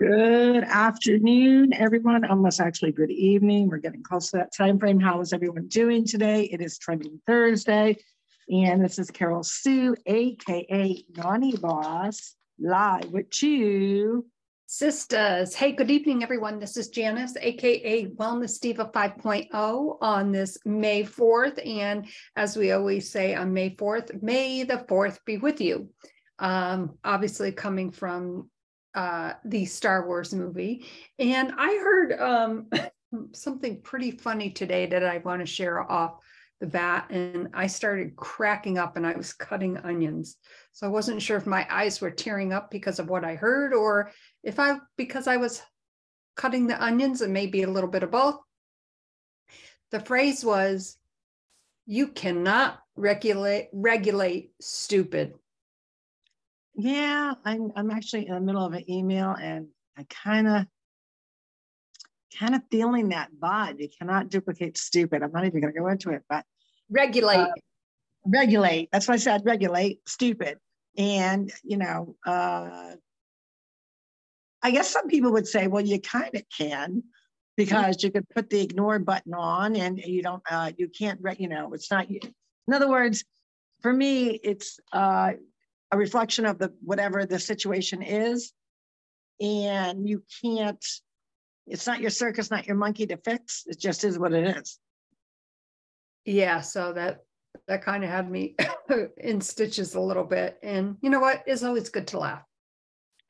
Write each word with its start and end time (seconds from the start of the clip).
Good 0.00 0.64
afternoon, 0.64 1.74
everyone. 1.74 2.24
Almost 2.24 2.58
actually 2.58 2.92
good 2.92 3.10
evening. 3.10 3.68
We're 3.68 3.76
getting 3.76 4.02
close 4.02 4.30
to 4.30 4.38
that 4.38 4.50
time 4.50 4.78
frame. 4.78 4.98
How 4.98 5.20
is 5.20 5.34
everyone 5.34 5.66
doing 5.66 6.06
today? 6.06 6.44
It 6.44 6.62
is 6.62 6.78
Trending 6.78 7.20
Thursday, 7.26 7.98
and 8.48 8.82
this 8.82 8.98
is 8.98 9.10
Carol 9.10 9.42
Sue, 9.42 9.94
aka 10.06 11.04
Nani 11.18 11.54
Boss, 11.58 12.34
live 12.58 13.10
with 13.10 13.42
you. 13.42 14.24
Sisters. 14.64 15.54
Hey, 15.54 15.72
good 15.72 15.90
evening, 15.90 16.22
everyone. 16.22 16.58
This 16.58 16.78
is 16.78 16.88
Janice, 16.88 17.36
aka 17.38 18.06
Wellness 18.06 18.58
Diva 18.58 18.86
5.0 18.86 19.98
on 20.00 20.32
this 20.32 20.56
May 20.64 21.04
4th. 21.04 21.60
And 21.68 22.06
as 22.36 22.56
we 22.56 22.72
always 22.72 23.10
say 23.12 23.34
on 23.34 23.52
May 23.52 23.76
4th, 23.76 24.22
May 24.22 24.62
the 24.62 24.78
4th 24.78 25.18
be 25.26 25.36
with 25.36 25.60
you. 25.60 25.90
Um, 26.38 26.96
obviously, 27.04 27.52
coming 27.52 27.90
from 27.90 28.48
uh, 28.94 29.34
the 29.44 29.64
Star 29.64 30.06
Wars 30.06 30.34
movie. 30.34 30.86
And 31.18 31.52
I 31.56 31.78
heard 31.78 32.20
um, 32.20 32.66
something 33.32 33.80
pretty 33.82 34.10
funny 34.10 34.50
today 34.50 34.86
that 34.86 35.04
I 35.04 35.18
want 35.18 35.40
to 35.40 35.46
share 35.46 35.90
off 35.90 36.18
the 36.60 36.66
bat. 36.66 37.06
And 37.10 37.48
I 37.54 37.66
started 37.66 38.16
cracking 38.16 38.78
up 38.78 38.96
and 38.96 39.06
I 39.06 39.16
was 39.16 39.32
cutting 39.32 39.78
onions. 39.78 40.36
So 40.72 40.86
I 40.86 40.90
wasn't 40.90 41.22
sure 41.22 41.36
if 41.36 41.46
my 41.46 41.66
eyes 41.70 42.00
were 42.00 42.10
tearing 42.10 42.52
up 42.52 42.70
because 42.70 42.98
of 42.98 43.08
what 43.08 43.24
I 43.24 43.34
heard 43.34 43.72
or 43.72 44.10
if 44.42 44.58
I, 44.58 44.78
because 44.96 45.26
I 45.26 45.36
was 45.36 45.62
cutting 46.36 46.66
the 46.66 46.82
onions 46.82 47.20
and 47.22 47.32
maybe 47.32 47.62
a 47.62 47.70
little 47.70 47.90
bit 47.90 48.02
of 48.02 48.10
both. 48.10 48.38
The 49.90 50.00
phrase 50.00 50.44
was, 50.44 50.96
you 51.86 52.08
cannot 52.08 52.78
regulate 52.94 53.68
regulate 53.72 54.52
stupid 54.60 55.34
yeah, 56.82 57.34
I'm 57.44 57.72
I'm 57.76 57.90
actually 57.90 58.26
in 58.26 58.34
the 58.34 58.40
middle 58.40 58.64
of 58.64 58.72
an 58.72 58.88
email 58.90 59.30
and 59.30 59.68
I 59.96 60.06
kind 60.08 60.48
of 60.48 60.66
kind 62.38 62.54
of 62.54 62.62
feeling 62.70 63.10
that 63.10 63.30
vibe. 63.40 63.80
You 63.80 63.88
cannot 63.98 64.28
duplicate 64.28 64.78
stupid. 64.78 65.22
I'm 65.22 65.32
not 65.32 65.44
even 65.44 65.60
going 65.60 65.72
to 65.72 65.78
go 65.78 65.88
into 65.88 66.10
it, 66.10 66.22
but 66.28 66.44
regulate. 66.90 67.36
Uh, 67.36 67.52
regulate. 68.26 68.88
That's 68.92 69.08
what 69.08 69.14
I 69.14 69.18
said. 69.18 69.42
Regulate. 69.44 70.00
Stupid. 70.06 70.58
And 70.96 71.52
you 71.62 71.76
know, 71.76 72.16
uh, 72.26 72.94
I 74.62 74.70
guess 74.70 74.90
some 74.90 75.08
people 75.08 75.32
would 75.32 75.48
say, 75.48 75.66
well, 75.66 75.84
you 75.84 76.00
kind 76.00 76.34
of 76.34 76.42
can 76.56 77.02
because 77.56 77.96
mm-hmm. 77.96 78.06
you 78.06 78.12
could 78.12 78.28
put 78.30 78.50
the 78.50 78.60
ignore 78.60 78.98
button 78.98 79.34
on 79.34 79.76
and 79.76 79.98
you 79.98 80.22
don't, 80.22 80.42
uh, 80.50 80.72
you 80.76 80.88
can't, 80.88 81.20
you 81.38 81.48
know, 81.48 81.72
it's 81.72 81.90
not. 81.90 82.10
You 82.10 82.20
in 82.68 82.74
other 82.74 82.88
words, 82.88 83.24
for 83.80 83.92
me, 83.92 84.28
it's 84.28 84.78
uh, 84.92 85.32
a 85.92 85.98
reflection 85.98 86.46
of 86.46 86.58
the 86.58 86.72
whatever 86.82 87.26
the 87.26 87.38
situation 87.38 88.02
is. 88.02 88.52
And 89.40 90.08
you 90.08 90.22
can't 90.42 90.84
it's 91.66 91.86
not 91.86 92.00
your 92.00 92.10
circus 92.10 92.50
not 92.50 92.66
your 92.66 92.76
monkey 92.76 93.06
to 93.06 93.16
fix 93.16 93.64
it 93.66 93.78
just 93.78 94.04
is 94.04 94.18
what 94.18 94.32
it 94.32 94.56
is. 94.56 94.78
Yeah 96.24 96.60
so 96.60 96.92
that 96.92 97.24
that 97.66 97.82
kind 97.82 98.04
of 98.04 98.10
had 98.10 98.30
me 98.30 98.56
in 99.16 99.40
stitches 99.40 99.94
a 99.94 100.00
little 100.00 100.24
bit. 100.24 100.58
And 100.62 100.96
you 101.00 101.10
know 101.10 101.20
what? 101.20 101.42
It's 101.46 101.62
always 101.62 101.88
good 101.88 102.06
to 102.08 102.18
laugh. 102.18 102.42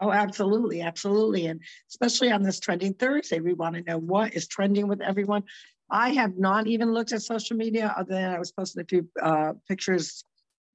Oh 0.00 0.11
absolutely 0.11 0.83
absolutely. 0.83 1.47
And 1.47 1.61
especially 1.88 2.33
on 2.33 2.42
this 2.42 2.61
trending 2.61 2.94
thursday 2.94 3.41
we 3.41 3.55
want 3.55 3.77
to 3.77 3.83
know 3.83 3.98
what 3.98 4.34
is 4.34 4.48
trending 4.48 4.88
with 4.88 5.00
everyone. 5.00 5.44
I 5.91 6.11
have 6.11 6.38
not 6.38 6.66
even 6.66 6.92
looked 6.92 7.12
at 7.12 7.22
social 7.22 7.56
media 7.56 7.92
other 7.97 8.14
than 8.14 8.31
i 8.33 8.38
was 8.38 8.53
posting 8.53 8.83
a 8.83 8.84
few 8.84 9.08
uh, 9.20 9.55
pictures 9.69 10.25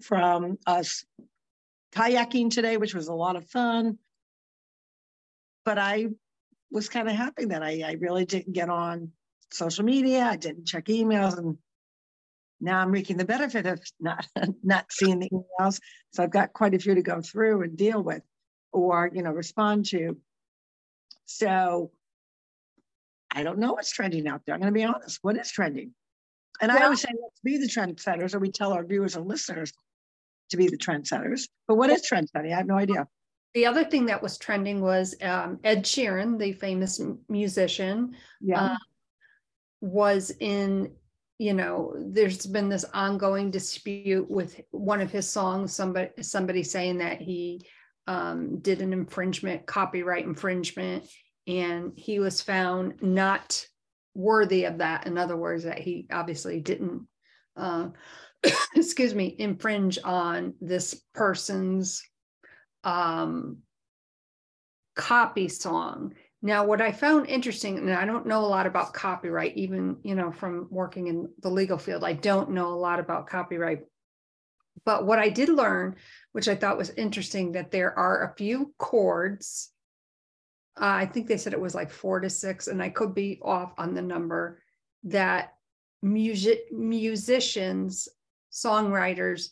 from 0.01 0.57
us 0.67 1.05
kayaking 1.95 2.51
today, 2.51 2.77
which 2.77 2.93
was 2.93 3.07
a 3.07 3.13
lot 3.13 3.35
of 3.35 3.47
fun. 3.49 3.97
But 5.63 5.79
I 5.79 6.07
was 6.71 6.89
kind 6.89 7.07
of 7.07 7.15
happy 7.15 7.45
that 7.45 7.63
I, 7.63 7.83
I 7.85 7.97
really 7.99 8.25
didn't 8.25 8.53
get 8.53 8.69
on 8.69 9.11
social 9.51 9.85
media. 9.85 10.23
I 10.23 10.35
didn't 10.35 10.67
check 10.67 10.85
emails, 10.85 11.37
and 11.37 11.57
now 12.59 12.79
I'm 12.79 12.91
reaping 12.91 13.17
the 13.17 13.25
benefit 13.25 13.65
of 13.65 13.81
not 13.99 14.27
not 14.63 14.91
seeing 14.91 15.19
the 15.19 15.29
emails. 15.29 15.79
So 16.13 16.23
I've 16.23 16.31
got 16.31 16.53
quite 16.53 16.75
a 16.75 16.79
few 16.79 16.95
to 16.95 17.01
go 17.01 17.21
through 17.21 17.63
and 17.63 17.77
deal 17.77 18.01
with, 18.01 18.21
or 18.71 19.09
you 19.13 19.23
know, 19.23 19.31
respond 19.31 19.85
to. 19.87 20.17
So 21.25 21.91
I 23.31 23.43
don't 23.43 23.59
know 23.59 23.73
what's 23.73 23.91
trending 23.91 24.27
out 24.27 24.41
there. 24.45 24.53
I'm 24.53 24.61
going 24.61 24.73
to 24.73 24.77
be 24.77 24.83
honest. 24.83 25.19
What 25.21 25.37
is 25.37 25.51
trending? 25.51 25.93
And 26.61 26.71
well, 26.71 26.81
I 26.81 26.85
always 26.85 27.01
say, 27.01 27.09
let's 27.21 27.41
be 27.43 27.57
the 27.57 27.67
trendsetters, 27.67 28.33
or 28.33 28.39
we 28.39 28.51
tell 28.51 28.71
our 28.71 28.85
viewers 28.85 29.15
and 29.15 29.27
listeners, 29.27 29.73
to 30.49 30.57
be 30.57 30.67
the 30.67 30.77
trendsetters. 30.77 31.47
But 31.67 31.75
what 31.75 31.89
is 31.89 32.07
trendsetting? 32.09 32.53
I 32.53 32.57
have 32.57 32.67
no 32.67 32.77
idea. 32.77 33.07
The 33.53 33.65
other 33.65 33.85
thing 33.85 34.07
that 34.07 34.21
was 34.21 34.37
trending 34.37 34.81
was 34.81 35.15
um, 35.21 35.59
Ed 35.63 35.83
Sheeran, 35.83 36.37
the 36.37 36.51
famous 36.51 37.01
musician, 37.29 38.15
yeah. 38.41 38.65
uh, 38.65 38.75
was 39.79 40.31
in, 40.39 40.91
you 41.37 41.53
know, 41.53 41.95
there's 41.97 42.45
been 42.45 42.67
this 42.67 42.85
ongoing 42.93 43.51
dispute 43.51 44.29
with 44.29 44.59
one 44.71 44.99
of 44.99 45.09
his 45.09 45.29
songs, 45.29 45.73
somebody, 45.73 46.21
somebody 46.21 46.63
saying 46.63 46.97
that 46.97 47.21
he 47.21 47.61
um, 48.07 48.59
did 48.59 48.81
an 48.81 48.91
infringement, 48.91 49.65
copyright 49.65 50.25
infringement, 50.25 51.07
and 51.47 51.93
he 51.95 52.19
was 52.19 52.41
found 52.41 53.01
not 53.01 53.65
worthy 54.13 54.65
of 54.65 54.79
that. 54.79 55.07
In 55.07 55.17
other 55.17 55.37
words, 55.37 55.63
that 55.63 55.79
he 55.79 56.07
obviously 56.11 56.59
didn't 56.59 57.07
uh, 57.55 57.89
excuse 58.75 59.13
me, 59.13 59.35
infringe 59.37 59.99
on 60.03 60.53
this 60.61 61.01
person's 61.13 62.03
um, 62.83 63.57
copy 64.95 65.47
song. 65.47 66.13
Now, 66.41 66.65
what 66.65 66.81
I 66.81 66.91
found 66.91 67.27
interesting, 67.27 67.77
and 67.77 67.91
I 67.91 68.05
don't 68.05 68.27
know 68.27 68.41
a 68.41 68.47
lot 68.47 68.67
about 68.67 68.93
copyright, 68.93 69.57
even 69.57 69.97
you 70.03 70.15
know 70.15 70.31
from 70.31 70.67
working 70.69 71.07
in 71.07 71.29
the 71.41 71.49
legal 71.49 71.77
field, 71.77 72.03
I 72.03 72.13
don't 72.13 72.51
know 72.51 72.67
a 72.67 72.75
lot 72.75 72.99
about 72.99 73.27
copyright. 73.27 73.81
But 74.83 75.05
what 75.05 75.19
I 75.19 75.29
did 75.29 75.49
learn, 75.49 75.95
which 76.33 76.47
I 76.47 76.55
thought 76.55 76.77
was 76.77 76.91
interesting, 76.91 77.53
that 77.53 77.71
there 77.71 77.97
are 77.97 78.23
a 78.23 78.35
few 78.35 78.73
chords. 78.77 79.71
Uh, 80.79 80.85
I 80.85 81.05
think 81.05 81.27
they 81.27 81.37
said 81.37 81.53
it 81.53 81.61
was 81.61 81.73
like 81.73 81.89
four 81.89 82.19
to 82.19 82.29
six, 82.29 82.67
and 82.67 82.83
I 82.83 82.89
could 82.89 83.15
be 83.15 83.39
off 83.41 83.73
on 83.77 83.93
the 83.95 84.01
number 84.01 84.61
that 85.05 85.53
music 86.01 86.71
musicians 86.71 88.07
songwriters 88.55 89.49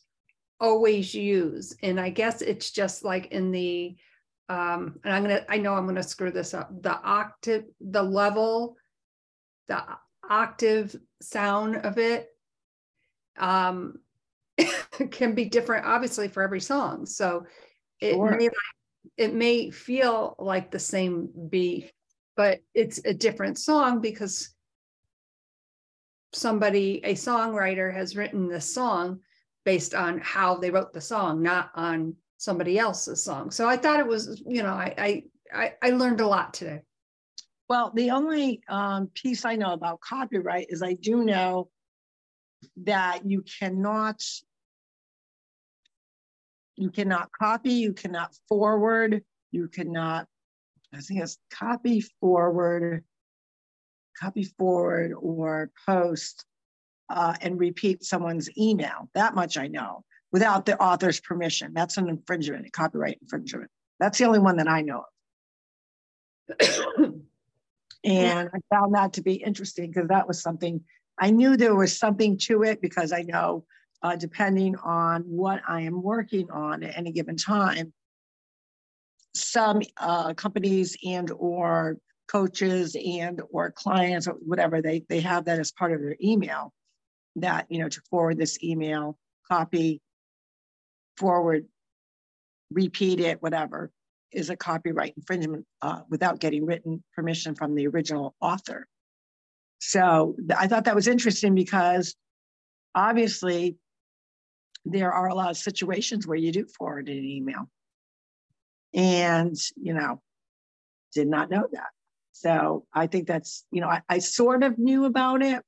always 0.60 1.14
use. 1.14 1.76
And 1.84 2.00
I 2.00 2.10
guess 2.10 2.42
it's 2.42 2.72
just 2.72 3.04
like 3.04 3.28
in 3.28 3.52
the, 3.52 3.96
um, 4.50 5.00
and 5.04 5.14
I'm 5.14 5.24
gonna, 5.24 5.46
I 5.50 5.58
know 5.58 5.76
I'm 5.76 5.86
gonna 5.86 6.02
screw 6.02 6.32
this 6.32 6.54
up, 6.54 6.82
the 6.82 6.98
octave, 7.02 7.66
the 7.82 8.04
level, 8.04 8.78
the 9.68 9.84
octave 10.30 10.96
sound 11.22 11.78
of 11.78 11.98
it 11.98 12.30
um, 13.38 14.00
can 15.12 15.36
be 15.36 15.46
different, 15.46 15.86
obviously, 15.86 16.28
for 16.28 16.44
every 16.44 16.62
song. 16.62 17.06
So 17.06 17.46
it 18.00 18.14
sure. 18.14 18.38
may 18.38 18.50
it 19.18 19.34
may 19.34 19.70
feel 19.70 20.36
like 20.40 20.72
the 20.72 20.80
same 20.80 21.30
beat, 21.50 21.92
but 22.36 22.60
it's 22.74 23.02
a 23.06 23.14
different 23.14 23.58
song 23.58 24.00
because 24.00 24.53
somebody, 26.34 27.02
a 27.04 27.14
songwriter 27.14 27.94
has 27.94 28.16
written 28.16 28.48
this 28.48 28.74
song 28.74 29.20
based 29.66 29.94
on 29.94 30.20
how 30.20 30.56
they 30.56 30.72
wrote 30.72 30.94
the 30.94 31.02
song, 31.02 31.42
not 31.42 31.72
on 31.76 32.16
somebody 32.38 32.78
else's 32.78 33.24
song. 33.24 33.52
So 33.52 33.68
I 33.68 33.78
thought 33.78 34.00
it 34.00 34.08
was, 34.08 34.42
you 34.46 34.64
know, 34.64 34.74
I 34.74 35.24
I 35.54 35.74
I 35.82 35.90
learned 35.92 36.22
a 36.22 36.28
lot 36.28 36.54
today. 36.54 36.82
Well, 37.70 37.92
the 37.96 38.12
only 38.12 38.62
um, 38.68 39.08
piece 39.14 39.46
I 39.46 39.56
know 39.56 39.74
about 39.74 40.02
copyright 40.02 40.68
is 40.70 40.84
I 40.84 40.94
do 40.94 41.24
know 41.24 41.70
that 42.78 43.26
you 43.26 43.44
cannot 43.60 44.22
you 46.76 46.90
cannot 46.90 47.30
copy, 47.32 47.74
you 47.74 47.94
cannot 47.94 48.36
forward, 48.48 49.24
you 49.52 49.68
cannot, 49.68 50.28
I 50.94 51.02
think 51.02 51.22
it's 51.22 51.38
copy, 51.52 52.02
forward, 52.20 53.04
copy 54.20 54.44
forward 54.44 55.14
or 55.18 55.72
post 55.86 56.46
uh, 57.10 57.36
and 57.42 57.60
repeat 57.60 58.04
someone's 58.04 58.50
email. 58.58 59.10
That 59.14 59.36
much 59.36 59.58
I 59.58 59.68
know 59.68 60.04
without 60.32 60.66
the 60.66 60.82
author's 60.82 61.20
permission. 61.20 61.74
That's 61.74 61.98
an 61.98 62.10
infringement, 62.10 62.66
a 62.66 62.72
copyright 62.72 63.20
infringement. 63.22 63.70
That's 64.00 64.18
the 64.18 64.26
only 64.26 64.40
one 64.40 64.58
that 64.58 64.68
I 64.68 64.82
know 64.82 65.04
of. 66.60 67.14
and 68.04 68.50
I 68.54 68.76
found 68.76 68.96
that 68.96 69.14
to 69.14 69.22
be 69.22 69.36
interesting 69.36 69.92
because 69.92 70.10
that 70.10 70.28
was 70.28 70.42
something 70.42 70.82
I 71.20 71.32
knew 71.32 71.56
there 71.56 71.76
was 71.76 71.98
something 71.98 72.38
to 72.40 72.64
it 72.64 72.82
because 72.82 73.14
I 73.14 73.22
know 73.22 73.66
uh, 74.02 74.16
depending 74.16 74.76
on 74.78 75.22
what 75.22 75.62
I 75.68 75.82
am 75.82 76.02
working 76.02 76.50
on 76.52 76.84
at 76.84 76.98
any 76.98 77.12
given 77.12 77.38
time, 77.38 77.94
some 79.36 79.82
uh, 79.98 80.34
companies 80.34 80.98
and 81.06 81.32
or 81.32 81.98
coaches 82.28 82.96
and 82.96 83.42
or 83.52 83.72
clients 83.72 84.28
or 84.28 84.34
whatever 84.34 84.82
they 84.82 85.04
they 85.10 85.20
have 85.20 85.46
that 85.46 85.60
as 85.60 85.72
part 85.72 85.92
of 85.92 86.02
their 86.02 86.16
email 86.24 86.74
that 87.36 87.66
you 87.70 87.80
know 87.80 87.90
to 87.90 88.02
forward 88.10 88.38
this 88.38 88.64
email 88.64 89.18
copy 89.50 90.02
forward 91.18 91.66
repeat 92.72 93.20
it 93.20 93.42
whatever 93.42 93.92
is 94.34 94.50
a 94.50 94.56
copyright 94.56 95.14
infringement 95.16 95.66
uh, 95.82 96.02
without 96.10 96.40
getting 96.40 96.66
written 96.66 97.04
permission 97.16 97.56
from 97.56 97.76
the 97.76 97.88
original 97.88 98.36
author. 98.42 98.88
So 99.80 100.36
I 100.58 100.68
thought 100.68 100.86
that 100.86 100.96
was 100.96 101.08
interesting 101.08 101.56
because 101.56 102.16
obviously 102.96 103.78
there 104.86 105.12
are 105.12 105.28
a 105.28 105.36
lot 105.36 105.52
of 105.52 105.58
situations 105.58 106.28
where 106.28 106.38
you 106.38 106.52
do 106.52 106.66
forward 106.66 107.10
an 107.10 107.24
email. 107.24 107.70
And, 108.94 109.56
you 109.76 109.94
know, 109.94 110.22
did 111.14 111.28
not 111.28 111.50
know 111.50 111.68
that. 111.72 111.90
So 112.34 112.86
I 112.94 113.08
think 113.08 113.28
that's, 113.28 113.64
you 113.72 113.80
know, 113.80 113.88
I, 113.88 114.02
I 114.10 114.20
sort 114.20 114.64
of 114.64 114.78
knew 114.78 115.06
about 115.06 115.42
it, 115.44 115.62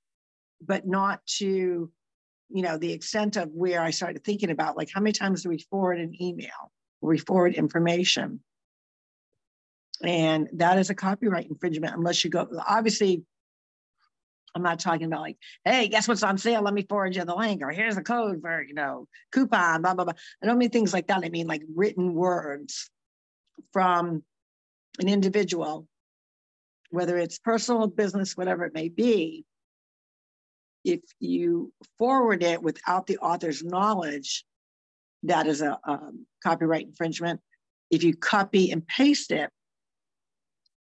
but 0.62 0.85
not 0.85 1.25
to, 1.38 1.91
you 2.50 2.62
know, 2.62 2.77
the 2.77 2.91
extent 2.91 3.38
of 3.38 3.50
where 3.53 3.81
I 3.81 3.91
started 3.91 4.23
thinking 4.23 4.50
about 4.50 4.75
like 4.75 4.89
how 4.94 5.00
many 5.00 5.13
times 5.13 5.44
do 5.44 5.50
we 5.50 5.59
forward 5.69 6.00
an 6.00 6.19
email 6.21 6.71
or 7.01 7.12
we 7.12 7.19
forward 7.19 7.53
information? 7.53 8.41
And 10.03 10.50
that 10.53 10.79
is 10.79 10.89
a 10.89 10.95
copyright 10.95 11.47
infringement 11.47 11.95
unless 11.95 12.23
you 12.23 12.31
go, 12.31 12.47
obviously, 12.67 13.23
I'm 14.56 14.63
not 14.63 14.79
talking 14.79 15.06
about 15.06 15.21
like, 15.21 15.38
hey, 15.65 15.88
guess 15.88 16.07
what's 16.07 16.23
on 16.23 16.38
sale? 16.38 16.63
Let 16.63 16.73
me 16.73 16.85
forward 16.89 17.15
you 17.15 17.25
the 17.25 17.35
link, 17.35 17.62
or 17.62 17.69
here's 17.69 17.95
the 17.95 18.01
code 18.01 18.41
for, 18.41 18.63
you 18.63 18.73
know, 18.73 19.07
coupon, 19.31 19.83
blah, 19.83 19.94
blah, 19.94 20.06
blah. 20.06 20.13
I 20.41 20.47
don't 20.47 20.57
mean 20.57 20.69
things 20.71 20.94
like 20.94 21.07
that. 21.07 21.23
I 21.23 21.29
mean 21.29 21.45
like 21.45 21.62
written 21.75 22.13
words 22.13 22.89
from 23.71 24.23
an 25.00 25.09
individual, 25.09 25.88
whether 26.95 27.18
it's 27.18 27.38
personal, 27.38 27.88
business, 27.88 28.36
whatever 28.36 28.65
it 28.65 28.74
may 28.74 28.89
be. 28.89 29.45
If 30.83 31.01
you 31.19 31.74
forward 31.97 32.44
it 32.44 32.62
without 32.62 33.06
the 33.07 33.18
author's 33.18 33.63
knowledge, 33.63 34.45
that 35.24 35.47
is 35.47 35.62
a 35.62 35.77
um, 35.83 36.25
copyright 36.44 36.86
infringement. 36.86 37.42
If 37.92 38.03
you 38.03 38.15
copy 38.15 38.71
and 38.71 38.86
paste 38.88 39.31
it, 39.31 39.50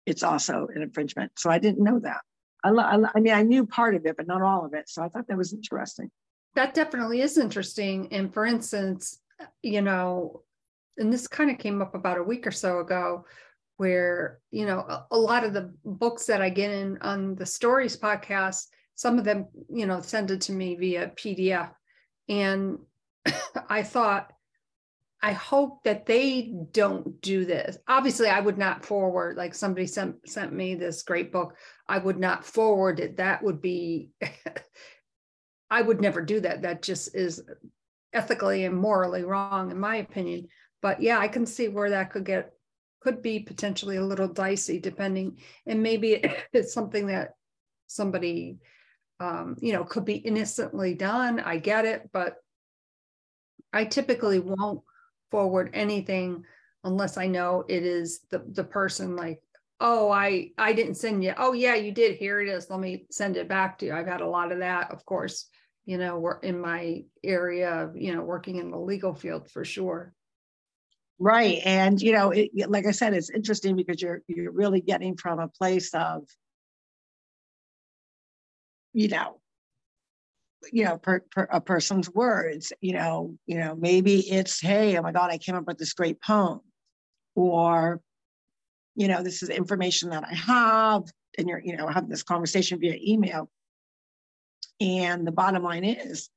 it's 0.06 0.24
also 0.24 0.68
an 0.74 0.82
infringement. 0.82 1.34
So 1.38 1.50
I 1.50 1.60
didn't 1.60 1.84
know 1.84 2.00
that. 2.00 2.22
I, 2.64 2.70
I, 2.70 2.98
I 3.16 3.20
mean, 3.20 3.34
I 3.34 3.44
knew 3.44 3.66
part 3.66 3.96
of 3.96 4.06
it, 4.06 4.18
but 4.18 4.28
not 4.28 4.42
all 4.42 4.66
of 4.66 4.74
it. 4.74 4.90
So 4.90 5.04
I 5.04 5.10
thought 5.10 5.28
that 5.28 5.38
was 5.38 5.54
interesting. 5.54 6.10
That 6.56 6.74
definitely 6.74 7.22
is 7.22 7.38
interesting. 7.38 8.12
And 8.12 8.34
for 8.34 8.46
instance, 8.46 9.20
you 9.62 9.82
know, 9.82 10.42
and 10.98 11.12
this 11.12 11.28
kind 11.28 11.50
of 11.50 11.58
came 11.58 11.82
up 11.82 11.96
about 11.96 12.18
a 12.18 12.24
week 12.24 12.46
or 12.46 12.52
so 12.52 12.80
ago, 12.80 13.26
where 13.82 14.38
you 14.52 14.68
know 14.68 14.80
a, 14.80 15.08
a, 15.10 15.18
lot 15.18 15.44
of 15.44 15.54
the 15.54 15.74
books 15.84 16.28
that 16.28 16.40
I 16.40 16.50
get 16.50 16.70
in 16.70 17.00
on 17.02 17.34
the 17.34 17.48
stories 17.48 17.98
podcast, 17.98 18.68
some 18.94 19.18
of 19.18 19.26
them, 19.26 19.48
you 19.74 19.88
know, 19.88 20.02
send 20.02 20.30
it 20.30 20.42
to 20.42 20.52
me 20.52 20.76
via 20.76 21.12
PDF, 21.16 21.72
and 22.30 22.78
I 23.70 23.82
thought 23.82 24.32
I 25.24 25.32
hope 25.32 25.84
that 25.84 26.06
they 26.06 26.54
don't 26.72 27.20
do 27.22 27.44
this. 27.44 27.80
Obviously, 27.88 28.28
I 28.28 28.40
would 28.40 28.60
not 28.60 28.86
forward, 28.86 29.36
like 29.36 29.56
somebody 29.56 29.88
sent, 29.88 30.30
sent 30.30 30.54
me 30.54 30.76
this 30.76 31.02
great 31.02 31.32
book. 31.32 31.56
I 31.88 31.98
would 31.98 32.20
not 32.20 32.46
forward 32.46 33.00
it. 33.00 33.18
That 33.18 33.42
would 33.42 33.62
be, 33.62 34.10
I 35.72 35.82
would 35.82 36.02
never 36.02 36.22
do 36.22 36.40
that. 36.42 36.64
That 36.64 36.84
just 36.84 37.16
is 37.16 37.44
ethically 38.14 38.66
and 38.66 38.78
morally 38.78 39.24
wrong, 39.24 39.72
in 39.72 39.80
my 39.80 39.98
opinion. 39.98 40.48
But 40.82 41.02
yeah, 41.02 41.18
I 41.18 41.28
can 41.28 41.46
see 41.46 41.68
where 41.68 41.92
that 41.92 42.12
could 42.12 42.26
get, 42.26 42.52
could 43.02 43.22
be 43.22 43.40
potentially 43.40 43.98
a 43.98 44.06
little 44.06 44.28
dicey 44.28 44.80
depending. 44.80 45.38
And 45.66 45.84
maybe 45.84 46.24
it's 46.54 46.74
something 46.74 47.08
that 47.08 47.32
somebody, 47.88 48.58
um, 49.20 49.58
you 49.60 49.74
know, 49.74 49.84
could 49.84 50.06
be 50.06 50.16
innocently 50.16 50.94
done. 50.94 51.40
I 51.40 51.58
get 51.58 51.86
it. 51.86 52.10
But 52.14 52.38
I 53.74 53.86
typically 53.86 54.40
won't 54.40 54.82
forward 55.30 55.72
anything 55.74 56.46
unless 56.84 57.18
I 57.18 57.28
know 57.28 57.64
it 57.68 57.84
is 57.84 58.22
the, 58.30 58.44
the 58.52 58.64
person 58.64 59.16
like, 59.16 59.42
oh, 59.80 60.12
I, 60.12 60.52
I 60.58 60.74
didn't 60.74 60.96
send 60.96 61.24
you. 61.24 61.34
Oh 61.38 61.54
yeah, 61.54 61.76
you 61.76 61.92
did. 61.92 62.18
Here 62.18 62.40
it 62.40 62.50
is. 62.50 62.70
Let 62.70 62.80
me 62.80 63.06
send 63.10 63.38
it 63.38 63.48
back 63.48 63.80
to 63.80 63.88
you. 63.88 63.94
I've 63.94 64.08
had 64.08 64.22
a 64.22 64.28
lot 64.28 64.52
of 64.52 64.60
that, 64.60 64.92
of 64.92 65.06
course, 65.06 65.48
you 65.86 65.98
know, 65.98 66.20
we're 66.20 66.40
in 66.40 66.60
my 66.60 67.04
area, 67.24 67.92
you 67.96 68.14
know, 68.14 68.22
working 68.22 68.58
in 68.58 68.70
the 68.70 68.78
legal 68.78 69.16
field 69.16 69.50
for 69.50 69.66
sure. 69.66 70.14
Right. 71.24 71.60
And, 71.66 72.02
you 72.02 72.14
know, 72.14 72.32
it, 72.32 72.50
like 72.68 72.88
I 72.88 72.92
said, 72.92 73.14
it's 73.14 73.30
interesting 73.30 73.76
because 73.76 74.02
you're, 74.02 74.24
you're 74.26 74.52
really 74.52 74.82
getting 74.82 75.16
from 75.16 75.38
a 75.38 75.48
place 75.48 75.94
of, 75.94 76.24
you 78.94 79.08
know, 79.08 79.40
you 80.72 80.84
know 80.84 80.98
per, 80.98 81.20
per, 81.32 81.48
a 81.52 81.60
person's 81.60 82.08
words 82.12 82.72
you 82.82 82.94
know 82.94 83.36
you 83.48 83.58
know 83.58 83.76
maybe 83.76 84.20
it's 84.20 84.62
hey 84.62 84.96
oh 84.96 85.02
my 85.02 85.12
god 85.12 85.32
i 85.32 85.38
came 85.40 85.56
up 85.56 85.66
with 85.66 85.80
this 85.80 85.94
great 85.94 86.22
poem 86.22 86.60
or 87.34 88.00
you 88.94 89.08
know 89.08 89.24
this 89.24 89.42
is 89.42 89.50
information 89.50 90.12
that 90.12 90.24
i 90.24 90.36
have 90.36 91.02
and 91.40 91.50
you're 91.50 91.64
you 91.66 91.76
know 91.76 91.88
having 91.88 92.10
this 92.12 92.22
conversation 92.22 92.80
via 92.80 92.96
email 93.04 93.50
and 94.80 95.26
the 95.26 95.32
bottom 95.32 95.64
line 95.64 95.84
is 95.84 96.30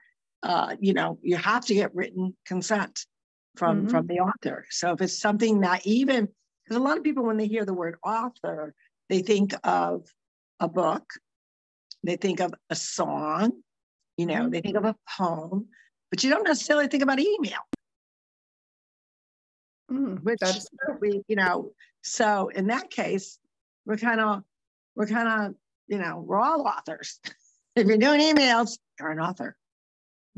uh, 0.42 0.75
you 0.81 0.94
know 0.94 1.19
you 1.20 1.36
have 1.36 1.66
to 1.66 1.75
get 1.75 1.94
written 1.94 2.34
consent 2.46 3.04
from 3.56 3.82
mm-hmm. 3.82 3.88
from 3.88 4.06
the 4.06 4.18
author 4.20 4.64
so 4.70 4.92
if 4.92 5.00
it's 5.00 5.18
something 5.18 5.60
that 5.60 5.86
even 5.86 6.28
because 6.64 6.76
a 6.76 6.82
lot 6.82 6.96
of 6.96 7.04
people 7.04 7.24
when 7.24 7.36
they 7.36 7.46
hear 7.46 7.64
the 7.64 7.74
word 7.74 7.96
author 8.04 8.74
they 9.08 9.20
think 9.20 9.54
of 9.64 10.06
a 10.60 10.68
book 10.68 11.04
they 12.02 12.16
think 12.16 12.40
of 12.40 12.54
a 12.70 12.74
song 12.74 13.52
you 14.16 14.26
know, 14.26 14.48
they 14.48 14.60
think 14.60 14.76
of 14.76 14.84
a 14.84 14.96
poem, 15.16 15.66
but 16.10 16.22
you 16.22 16.30
don't 16.30 16.46
necessarily 16.46 16.88
think 16.88 17.02
about 17.02 17.18
email. 17.18 17.58
Mm, 19.90 20.22
which 20.22 20.40
we, 21.00 21.22
you 21.28 21.36
know, 21.36 21.72
so 22.02 22.48
in 22.48 22.68
that 22.68 22.90
case, 22.90 23.38
we're 23.84 23.96
kind 23.96 24.20
of, 24.20 24.42
we're 24.94 25.06
kind 25.06 25.28
of, 25.28 25.54
you 25.88 25.98
know, 25.98 26.24
we're 26.24 26.40
all 26.40 26.66
authors. 26.66 27.18
if 27.76 27.86
you're 27.86 27.98
doing 27.98 28.20
emails, 28.20 28.78
you're 28.98 29.10
an 29.10 29.20
author. 29.20 29.56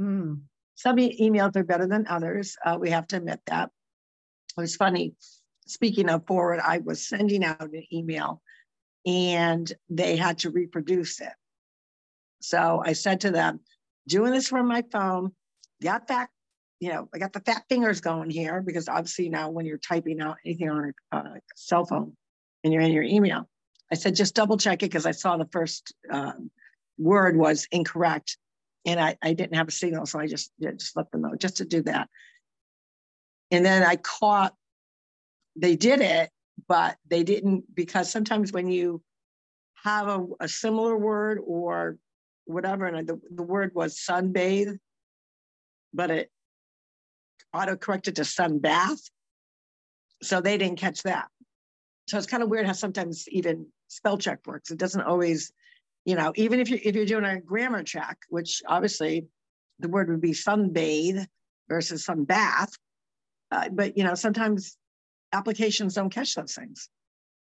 Mm. 0.01 0.41
Some 0.77 0.97
emails 0.97 1.57
are 1.57 1.65
better 1.65 1.87
than 1.87 2.07
others. 2.07 2.57
Uh, 2.65 2.77
we 2.79 2.91
have 2.91 3.07
to 3.09 3.17
admit 3.17 3.41
that. 3.47 3.71
It 4.57 4.61
was 4.61 4.77
funny. 4.77 5.15
Speaking 5.67 6.09
of 6.09 6.27
forward, 6.27 6.61
I 6.61 6.79
was 6.79 7.09
sending 7.09 7.45
out 7.45 7.63
an 7.63 7.85
email 7.93 8.41
and 9.05 9.71
they 9.89 10.17
had 10.17 10.39
to 10.41 10.51
reproduce 10.51 11.21
it. 11.21 11.33
So 12.41 12.83
I 12.85 12.93
said 12.93 13.23
to 13.23 13.31
them, 13.31 13.61
doing 14.07 14.33
this 14.33 14.49
from 14.49 14.69
my 14.69 14.85
phone, 14.93 15.33
got 15.83 16.09
that, 16.09 16.29
you 16.79 16.91
know, 16.91 17.09
I 17.13 17.19
got 17.19 17.33
the 17.33 17.41
fat 17.41 17.65
fingers 17.69 18.01
going 18.01 18.31
here 18.31 18.63
because 18.63 18.89
obviously 18.89 19.31
now 19.31 19.51
when 19.51 19.65
you're 19.65 19.79
typing 19.79 20.21
out 20.21 20.37
anything 20.45 20.69
on 20.69 20.93
a, 21.13 21.17
a 21.17 21.41
cell 21.57 21.87
phone 21.87 22.15
and 22.63 22.73
you're 22.73 22.83
in 22.83 22.93
your 22.93 23.03
email, 23.03 23.49
I 23.91 23.95
said, 23.95 24.15
just 24.15 24.35
double 24.35 24.59
check 24.59 24.83
it 24.83 24.91
because 24.91 25.07
I 25.07 25.13
saw 25.13 25.37
the 25.37 25.49
first 25.53 25.95
um, 26.11 26.51
word 26.99 27.37
was 27.37 27.67
incorrect 27.73 28.37
and 28.87 28.99
I, 28.99 29.17
I 29.21 29.35
didn't 29.35 29.57
have 29.57 29.69
a 29.69 29.73
signal. 29.73 30.07
So 30.07 30.19
I 30.19 30.27
just, 30.27 30.53
just 30.61 30.97
let 30.97 31.11
them 31.11 31.23
know 31.23 31.35
just 31.37 31.59
to 31.59 31.65
do 31.65 31.83
that. 31.83 32.09
And 33.51 33.65
then 33.65 33.83
I 33.83 33.97
caught, 33.97 34.55
they 35.57 35.77
did 35.77 36.01
it, 36.01 36.31
but 36.69 36.97
they 37.09 37.23
didn't 37.23 37.75
because 37.75 38.11
sometimes 38.11 38.53
when 38.53 38.69
you 38.69 39.03
have 39.85 40.09
a, 40.09 40.25
a 40.41 40.49
similar 40.49 40.97
word 40.97 41.39
or 41.45 41.99
whatever, 42.45 42.87
and 42.87 43.07
the, 43.07 43.21
the 43.35 43.43
word 43.43 43.73
was 43.75 43.97
sunbathe, 43.97 44.79
but 45.93 46.11
it 46.11 46.31
auto-corrected 47.53 48.17
to 48.17 48.23
sunbath. 48.23 49.11
So 50.23 50.41
they 50.41 50.57
didn't 50.57 50.79
catch 50.79 51.03
that. 51.03 51.29
So 52.09 52.19
it's 52.19 52.27
kind 52.27 52.43
of 52.43 52.49
weird 52.49 52.67
how 52.67 52.73
sometimes 52.73 53.29
even 53.29 53.67
spell 53.89 54.17
check 54.17 54.41
works. 54.47 54.71
It 54.71 54.79
doesn't 54.79 55.03
always, 55.03 55.53
you 56.07 56.15
know, 56.15 56.33
even 56.37 56.61
if 56.61 56.71
you 56.71 56.79
if 56.83 56.95
you're 56.95 57.05
doing 57.05 57.25
a 57.25 57.41
grammar 57.41 57.83
check, 57.83 58.17
which 58.31 58.63
obviously 58.67 59.27
the 59.81 59.89
word 59.89 60.09
would 60.09 60.21
be 60.21 60.31
sunbathe 60.31 61.27
versus 61.69 62.07
sunbath, 62.07 62.73
uh, 63.51 63.69
but 63.71 63.99
you 63.99 64.05
know 64.05 64.15
sometimes 64.15 64.79
applications 65.33 65.95
don't 65.95 66.11
catch 66.11 66.35
those 66.35 66.55
things. 66.55 66.89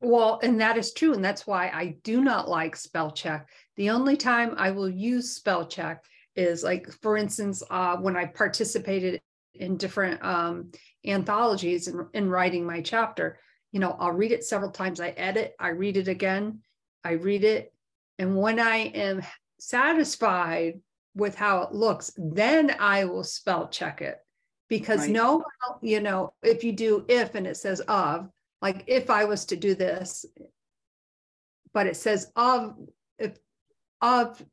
Well, 0.03 0.41
and 0.43 0.61
that 0.61 0.77
is 0.77 0.93
true. 0.93 1.15
And 1.15 1.25
that's 1.25 1.47
why 1.47 1.69
I 1.69 1.97
do 2.05 2.23
not 2.23 2.49
like 2.49 2.77
spell 2.77 3.11
check. 3.11 3.49
The 3.77 3.91
only 3.91 4.17
time 4.17 4.55
I 4.57 4.71
will 4.71 4.89
use 4.89 5.33
spell 5.33 5.67
check 5.67 6.05
is 6.37 6.63
like, 6.63 6.91
for 7.03 7.17
instance, 7.17 7.63
uh, 7.71 7.97
when 7.97 8.17
I 8.17 8.27
participated 8.27 9.21
in 9.55 9.77
different 9.77 10.23
um, 10.25 10.71
anthologies 11.07 11.89
in, 11.89 12.07
in 12.15 12.31
writing 12.31 12.65
my 12.65 12.81
chapter, 12.81 13.39
you 13.73 13.81
know, 13.81 13.97
I'll 13.99 14.13
read 14.13 14.33
it 14.33 14.45
several 14.45 14.71
times. 14.71 15.01
I 15.01 15.09
edit, 15.11 15.55
I 15.59 15.69
read 15.69 15.97
it 15.97 16.09
again, 16.09 16.61
I 17.05 17.13
read 17.13 17.45
it. 17.45 17.73
And 18.21 18.37
when 18.37 18.61
I 18.61 18.77
am 18.77 19.23
satisfied 19.59 20.79
with 21.15 21.35
how 21.35 21.63
it 21.63 21.73
looks, 21.73 22.13
then 22.19 22.77
I 22.79 23.07
will 23.07 23.25
spell 23.25 23.69
check 23.69 24.03
it. 24.03 24.19
Because 24.69 25.01
right. 25.01 25.11
no, 25.11 25.43
you 25.81 26.01
know, 26.01 26.35
if 26.43 26.63
you 26.63 26.73
do 26.73 27.07
if 27.09 27.35
and 27.35 27.47
it 27.47 27.57
says 27.57 27.81
of, 27.81 28.29
like 28.61 28.85
if 28.89 29.09
I 29.09 29.25
was 29.25 29.47
to 29.47 29.57
do 29.57 29.75
this, 29.75 30.27
but 31.73 31.87
it 31.87 31.97
says 31.97 32.31
of 32.37 32.77
if 33.19 33.39
of 34.03 34.45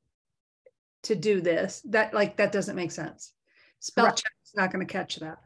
to 1.03 1.15
do 1.15 1.41
this, 1.41 1.81
that 1.89 2.13
like 2.13 2.37
that 2.37 2.53
doesn't 2.53 2.77
make 2.77 2.91
sense. 2.91 3.33
Spell 3.81 4.05
right. 4.05 4.15
check 4.15 4.31
is 4.45 4.55
not 4.55 4.71
going 4.71 4.87
to 4.87 4.91
catch 4.91 5.17
that. 5.17 5.39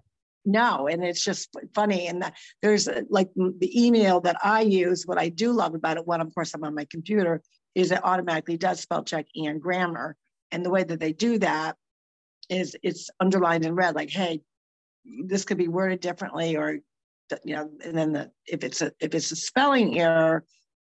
no 0.45 0.87
and 0.87 1.03
it's 1.03 1.23
just 1.23 1.49
funny 1.75 2.07
and 2.07 2.21
that 2.21 2.33
there's 2.61 2.87
a, 2.87 3.03
like 3.09 3.29
the 3.35 3.85
email 3.85 4.19
that 4.19 4.37
i 4.43 4.61
use 4.61 5.05
what 5.05 5.19
i 5.19 5.29
do 5.29 5.51
love 5.51 5.75
about 5.75 5.97
it 5.97 6.07
when 6.07 6.19
of 6.19 6.33
course 6.33 6.55
i'm 6.55 6.63
on 6.63 6.73
my 6.73 6.87
computer 6.89 7.41
is 7.75 7.91
it 7.91 8.03
automatically 8.03 8.57
does 8.57 8.79
spell 8.79 9.03
check 9.03 9.25
and 9.35 9.61
grammar. 9.61 10.15
And 10.51 10.65
the 10.65 10.69
way 10.69 10.83
that 10.83 10.99
they 10.99 11.13
do 11.13 11.37
that 11.39 11.77
is 12.49 12.75
it's 12.83 13.09
underlined 13.19 13.65
in 13.65 13.75
red 13.75 13.95
like 13.95 14.09
hey 14.09 14.41
this 15.25 15.45
could 15.45 15.57
be 15.57 15.69
worded 15.69 16.01
differently 16.01 16.57
or 16.57 16.79
you 17.45 17.55
know 17.55 17.71
and 17.83 17.97
then 17.97 18.11
the, 18.11 18.31
if 18.45 18.63
it's 18.63 18.81
a 18.81 18.91
if 18.99 19.15
it's 19.15 19.31
a 19.31 19.35
spelling 19.35 19.97
error 19.99 20.43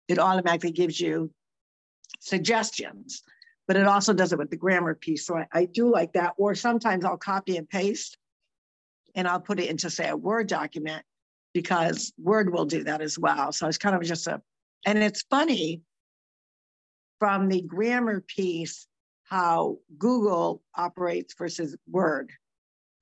it 0.08 0.18
automatically 0.18 0.72
gives 0.72 1.00
you 1.00 1.32
suggestions 2.20 3.22
but 3.68 3.80
it 3.80 3.88
also 3.88 4.12
does 4.12 4.34
it 4.34 4.38
with 4.38 4.50
the 4.50 4.58
grammar 4.58 4.94
piece. 4.96 5.26
So 5.26 5.38
I, 5.38 5.48
I 5.54 5.66
do 5.66 5.90
like 5.90 6.12
that. 6.14 6.34
Or 6.38 6.56
sometimes 6.56 7.06
i'll 7.06 7.16
copy 7.16 7.56
and 7.56 7.70
paste 7.70 8.18
and 9.16 9.28
I'll 9.28 9.40
put 9.40 9.62
it 9.62 9.70
into 9.70 9.90
say 9.90 10.10
a 10.10 10.18
Word 10.18 10.48
document 10.48 11.06
because 11.54 12.12
Word 12.18 12.52
will 12.52 12.66
do 12.66 12.84
that 12.84 13.02
as 13.02 13.18
well. 13.18 13.52
So 13.52 13.68
it's 13.68 13.78
kind 13.78 13.96
of 13.96 14.02
just 14.04 14.28
a, 14.28 14.42
and 14.86 14.98
it's 14.98 15.24
funny 15.30 15.82
from 17.22 17.50
the 17.50 17.62
grammar 17.62 18.20
piece 18.20 18.88
how 19.26 19.78
Google 19.96 20.64
operates 20.76 21.36
versus 21.38 21.78
Word, 21.88 22.32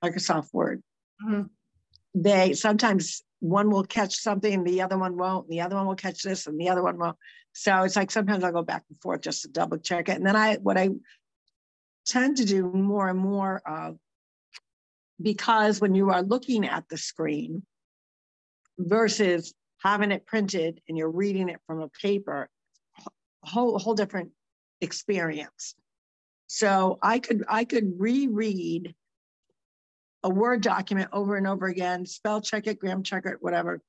Microsoft 0.04 0.54
Word. 0.54 0.84
Mm-hmm. 1.26 1.44
They 2.16 2.54
sometimes 2.54 3.24
one 3.40 3.70
will 3.70 3.86
catch 3.86 4.16
something, 4.18 4.66
the 4.66 4.82
other 4.82 4.98
one 4.98 5.16
won't, 5.16 5.46
and 5.46 5.54
the 5.54 5.62
other 5.62 5.78
one 5.78 5.88
will 5.88 5.96
catch 5.96 6.22
this, 6.22 6.48
and 6.48 6.60
the 6.60 6.68
other 6.68 6.84
one 6.84 6.98
won't. 6.98 7.16
So 7.54 7.84
it's 7.84 7.96
like 7.96 8.12
sometimes 8.12 8.44
I'll 8.44 8.52
go 8.52 8.62
back 8.62 8.84
and 8.90 9.02
forth 9.02 9.22
just 9.22 9.44
to 9.44 9.48
double 9.48 9.78
check 9.78 10.10
it. 10.10 10.18
And 10.18 10.26
then 10.26 10.36
I, 10.36 10.56
what 10.56 10.78
I 10.78 10.90
tend 12.06 12.36
to 12.38 12.46
do 12.46 12.70
more 12.70 13.08
and 13.08 13.20
more 13.20 13.62
of 13.66 13.96
because 15.22 15.80
when 15.80 15.96
you 15.96 16.10
are 16.10 16.24
looking 16.24 16.68
at 16.68 16.90
the 16.90 16.98
screen 16.98 17.64
versus 18.78 19.54
having 19.82 20.12
it 20.12 20.26
printed 20.26 20.82
and 20.90 20.98
you're 20.98 21.10
reading 21.10 21.48
it 21.48 21.62
from 21.66 21.80
a 21.82 21.90
paper, 22.02 22.50
whole 23.44 23.78
whole 23.80 23.96
different 23.96 24.32
experience. 24.82 25.76
So 26.48 27.00
I 27.02 27.20
could 27.20 27.44
I 27.48 27.66
could 27.66 27.94
reread 27.98 28.96
a 30.24 30.30
Word 30.30 30.62
document 30.62 31.10
over 31.14 31.38
and 31.38 31.48
over 31.48 31.68
again, 31.68 32.06
spell 32.06 32.42
check 32.42 32.68
it, 32.68 32.80
gram 32.80 33.04
check 33.04 33.26
it, 33.26 33.38
whatever. 33.42 33.82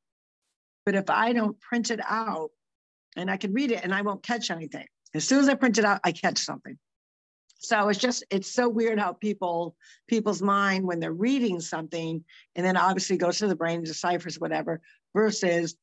But 0.87 0.95
if 0.95 1.11
I 1.11 1.33
don't 1.33 1.61
print 1.61 1.91
it 1.91 2.01
out 2.09 2.51
and 3.17 3.31
I 3.31 3.37
can 3.37 3.53
read 3.53 3.73
it 3.73 3.83
and 3.83 3.95
I 3.95 4.03
won't 4.03 4.23
catch 4.23 4.51
anything. 4.51 4.87
As 5.13 5.27
soon 5.27 5.41
as 5.41 5.49
I 5.49 5.55
print 5.55 5.79
it 5.79 5.85
out, 5.85 6.01
I 6.05 6.13
catch 6.13 6.39
something 6.39 6.79
so 7.61 7.89
it's 7.89 7.99
just 7.99 8.25
it's 8.31 8.51
so 8.51 8.69
weird 8.69 8.99
how 8.99 9.13
people 9.13 9.77
people's 10.09 10.41
mind 10.41 10.85
when 10.85 10.99
they're 10.99 11.13
reading 11.13 11.61
something 11.61 12.25
and 12.57 12.67
then 12.67 12.77
obviously 12.77 13.19
goes 13.19 13.39
to 13.39 13.47
the 13.47 13.55
brain 13.55 13.85
deciphers 13.85 14.41
whatever 14.41 14.81
versus 15.15 15.77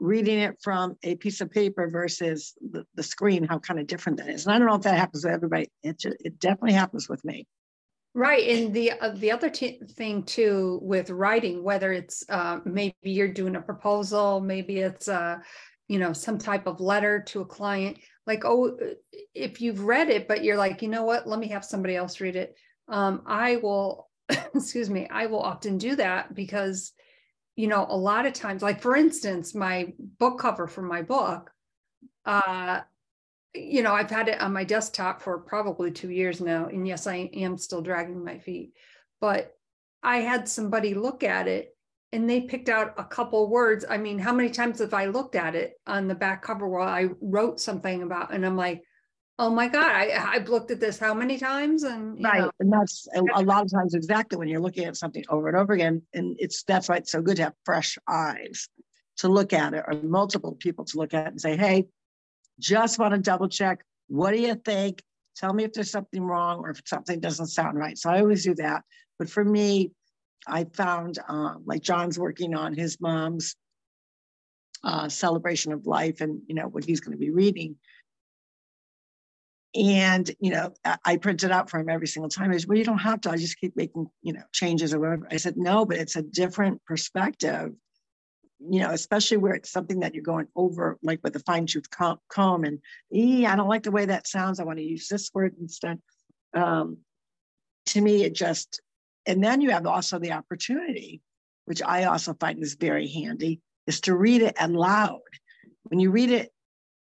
reading 0.00 0.38
it 0.38 0.56
from 0.62 0.96
a 1.02 1.16
piece 1.16 1.40
of 1.40 1.50
paper 1.50 1.88
versus 1.88 2.54
the, 2.70 2.84
the 2.94 3.02
screen 3.02 3.44
how 3.44 3.58
kind 3.58 3.80
of 3.80 3.86
different 3.86 4.18
that 4.18 4.28
is. 4.28 4.46
And 4.46 4.54
i 4.54 4.58
don't 4.58 4.68
know 4.68 4.74
if 4.74 4.82
that 4.82 4.98
happens 4.98 5.24
with 5.24 5.34
everybody. 5.34 5.70
It, 5.82 5.98
just, 5.98 6.16
it 6.20 6.38
definitely 6.38 6.74
happens 6.74 7.08
with 7.08 7.24
me. 7.24 7.46
Right 8.14 8.48
and 8.48 8.74
the 8.74 8.92
uh, 8.92 9.10
the 9.10 9.30
other 9.30 9.50
t- 9.50 9.80
thing 9.92 10.22
too 10.24 10.80
with 10.82 11.10
writing 11.10 11.62
whether 11.62 11.92
it's 11.92 12.24
uh, 12.28 12.60
maybe 12.64 12.94
you're 13.02 13.28
doing 13.28 13.54
a 13.54 13.60
proposal 13.60 14.40
maybe 14.40 14.78
it's 14.78 15.08
uh, 15.08 15.36
you 15.88 15.98
know 15.98 16.12
some 16.12 16.38
type 16.38 16.66
of 16.66 16.80
letter 16.80 17.22
to 17.28 17.42
a 17.42 17.46
client 17.46 17.98
like 18.26 18.44
oh 18.44 18.76
if 19.34 19.60
you've 19.60 19.84
read 19.84 20.08
it 20.08 20.26
but 20.26 20.42
you're 20.42 20.56
like 20.56 20.82
you 20.82 20.88
know 20.88 21.04
what? 21.04 21.28
Let 21.28 21.38
me 21.38 21.48
have 21.48 21.64
somebody 21.64 21.96
else 21.96 22.20
read 22.20 22.36
it. 22.36 22.56
Um, 22.88 23.22
i 23.26 23.56
will 23.56 24.08
excuse 24.28 24.88
me 24.88 25.06
i 25.10 25.26
will 25.26 25.40
often 25.40 25.76
do 25.76 25.94
that 25.96 26.34
because 26.34 26.92
you 27.58 27.66
know 27.66 27.84
a 27.90 27.96
lot 27.96 28.24
of 28.24 28.32
times 28.32 28.62
like 28.62 28.80
for 28.80 28.94
instance 28.94 29.52
my 29.52 29.92
book 30.20 30.38
cover 30.38 30.68
for 30.68 30.80
my 30.80 31.02
book 31.02 31.50
uh 32.24 32.80
you 33.52 33.82
know 33.82 33.92
i've 33.92 34.10
had 34.10 34.28
it 34.28 34.40
on 34.40 34.52
my 34.52 34.62
desktop 34.62 35.20
for 35.20 35.38
probably 35.38 35.90
two 35.90 36.08
years 36.08 36.40
now 36.40 36.66
and 36.66 36.86
yes 36.86 37.08
i 37.08 37.16
am 37.16 37.58
still 37.58 37.82
dragging 37.82 38.24
my 38.24 38.38
feet 38.38 38.74
but 39.20 39.56
i 40.04 40.18
had 40.18 40.48
somebody 40.48 40.94
look 40.94 41.24
at 41.24 41.48
it 41.48 41.74
and 42.12 42.30
they 42.30 42.42
picked 42.42 42.70
out 42.70 42.94
a 42.96 43.04
couple 43.04 43.50
words. 43.50 43.84
I 43.86 43.98
mean, 43.98 44.18
how 44.18 44.32
many 44.32 44.48
times 44.48 44.78
have 44.78 44.94
I 44.94 45.06
looked 45.06 45.34
at 45.34 45.54
it 45.54 45.74
on 45.86 46.08
the 46.08 46.14
back 46.14 46.40
cover 46.40 46.66
while 46.66 46.88
I 46.88 47.08
wrote 47.20 47.60
something 47.60 48.02
about, 48.02 48.32
and 48.32 48.46
I'm 48.46 48.56
like, 48.56 48.82
oh 49.38 49.50
my 49.50 49.68
God, 49.68 49.86
I, 49.86 50.32
I've 50.34 50.48
looked 50.48 50.70
at 50.70 50.80
this 50.80 50.98
how 50.98 51.14
many 51.14 51.38
times? 51.38 51.84
And 51.84 52.22
right. 52.22 52.40
Know. 52.40 52.50
And 52.58 52.72
that's 52.72 53.06
a, 53.14 53.22
a, 53.34 53.42
lot 53.42 53.64
of 53.64 53.70
times 53.70 53.94
exactly 53.94 54.36
when 54.36 54.48
you're 54.48 54.60
looking 54.60 54.84
at 54.84 54.96
something 54.96 55.24
over 55.28 55.48
and 55.48 55.56
over 55.56 55.72
again. 55.72 56.02
And 56.12 56.36
it's 56.40 56.64
that's 56.64 56.88
why 56.88 56.96
it's 56.96 57.12
so 57.12 57.22
good 57.22 57.36
to 57.36 57.44
have 57.44 57.54
fresh 57.64 57.96
eyes 58.08 58.68
to 59.18 59.28
look 59.28 59.52
at 59.52 59.74
it 59.74 59.84
or 59.86 59.94
multiple 60.02 60.56
people 60.58 60.84
to 60.86 60.98
look 60.98 61.14
at 61.14 61.26
it 61.26 61.30
and 61.30 61.40
say, 61.40 61.56
hey, 61.56 61.86
just 62.58 62.98
want 62.98 63.14
to 63.14 63.20
double 63.20 63.48
check. 63.48 63.84
What 64.08 64.32
do 64.32 64.40
you 64.40 64.54
think? 64.56 65.02
Tell 65.36 65.52
me 65.52 65.64
if 65.64 65.72
there's 65.72 65.90
something 65.90 66.22
wrong 66.22 66.58
or 66.60 66.70
if 66.70 66.80
something 66.84 67.20
doesn't 67.20 67.46
sound 67.46 67.78
right. 67.78 67.96
So 67.96 68.10
I 68.10 68.20
always 68.20 68.44
do 68.44 68.54
that. 68.56 68.82
But 69.18 69.30
for 69.30 69.44
me, 69.44 69.92
I 70.46 70.64
found 70.64 71.18
uh, 71.28 71.54
like 71.64 71.82
John's 71.82 72.18
working 72.18 72.54
on 72.56 72.74
his 72.74 73.00
mom's 73.00 73.54
uh, 74.82 75.08
celebration 75.08 75.72
of 75.72 75.86
life 75.86 76.20
and 76.20 76.40
you 76.46 76.54
know 76.54 76.66
what 76.66 76.84
he's 76.84 77.00
going 77.00 77.12
to 77.12 77.18
be 77.18 77.30
reading. 77.30 77.76
And 79.74 80.30
you 80.40 80.50
know, 80.50 80.72
I 81.04 81.18
printed 81.18 81.50
out 81.50 81.68
for 81.68 81.78
him 81.78 81.90
every 81.90 82.06
single 82.06 82.30
time. 82.30 82.52
He 82.52 82.64
"Well, 82.66 82.78
you 82.78 82.84
don't 82.84 82.98
have 82.98 83.20
to. 83.22 83.30
I 83.30 83.36
just 83.36 83.60
keep 83.60 83.76
making 83.76 84.06
you 84.22 84.32
know 84.32 84.42
changes 84.52 84.94
or 84.94 85.00
whatever." 85.00 85.28
I 85.30 85.36
said, 85.36 85.56
"No, 85.56 85.84
but 85.84 85.98
it's 85.98 86.16
a 86.16 86.22
different 86.22 86.84
perspective." 86.84 87.72
You 88.60 88.80
know, 88.80 88.90
especially 88.90 89.36
where 89.36 89.54
it's 89.54 89.70
something 89.70 90.00
that 90.00 90.14
you're 90.14 90.24
going 90.24 90.48
over, 90.56 90.98
like 91.02 91.20
with 91.22 91.36
a 91.36 91.40
fine 91.40 91.66
tooth 91.66 91.86
comb, 91.90 92.64
and 92.64 92.80
i 93.14 93.56
don't 93.56 93.68
like 93.68 93.84
the 93.84 93.90
way 93.90 94.06
that 94.06 94.26
sounds. 94.26 94.58
I 94.58 94.64
want 94.64 94.78
to 94.78 94.84
use 94.84 95.06
this 95.08 95.30
word 95.34 95.54
instead. 95.60 96.00
Um, 96.54 96.98
to 97.86 98.00
me, 98.00 98.24
it 98.24 98.34
just 98.34 98.80
and 99.26 99.44
then 99.44 99.60
you 99.60 99.70
have 99.70 99.86
also 99.86 100.18
the 100.18 100.32
opportunity, 100.32 101.20
which 101.66 101.82
I 101.82 102.04
also 102.04 102.32
find 102.32 102.62
is 102.62 102.74
very 102.74 103.06
handy, 103.08 103.60
is 103.86 104.00
to 104.02 104.16
read 104.16 104.40
it 104.40 104.56
aloud. 104.58 105.20
When 105.84 106.00
you 106.00 106.10
read 106.10 106.30
it, 106.30 106.50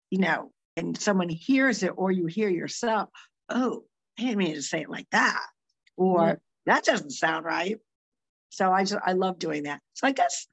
you 0.09 0.19
know, 0.19 0.51
and 0.77 0.99
someone 0.99 1.29
hears 1.29 1.83
it 1.83 1.93
or 1.95 2.11
you 2.11 2.25
hear 2.25 2.49
yourself, 2.49 3.09
oh, 3.49 3.83
I 4.17 4.23
didn't 4.23 4.37
mean 4.37 4.55
to 4.55 4.61
say 4.61 4.81
it 4.81 4.89
like 4.89 5.09
that. 5.11 5.45
Or 5.97 6.19
mm-hmm. 6.19 6.35
that 6.65 6.83
doesn't 6.83 7.11
sound 7.11 7.45
right. 7.45 7.77
So 8.49 8.71
I 8.71 8.83
just 8.83 9.01
I 9.05 9.13
love 9.13 9.39
doing 9.39 9.63
that. 9.63 9.81
So 9.93 10.07
I 10.07 10.11
guess 10.11 10.47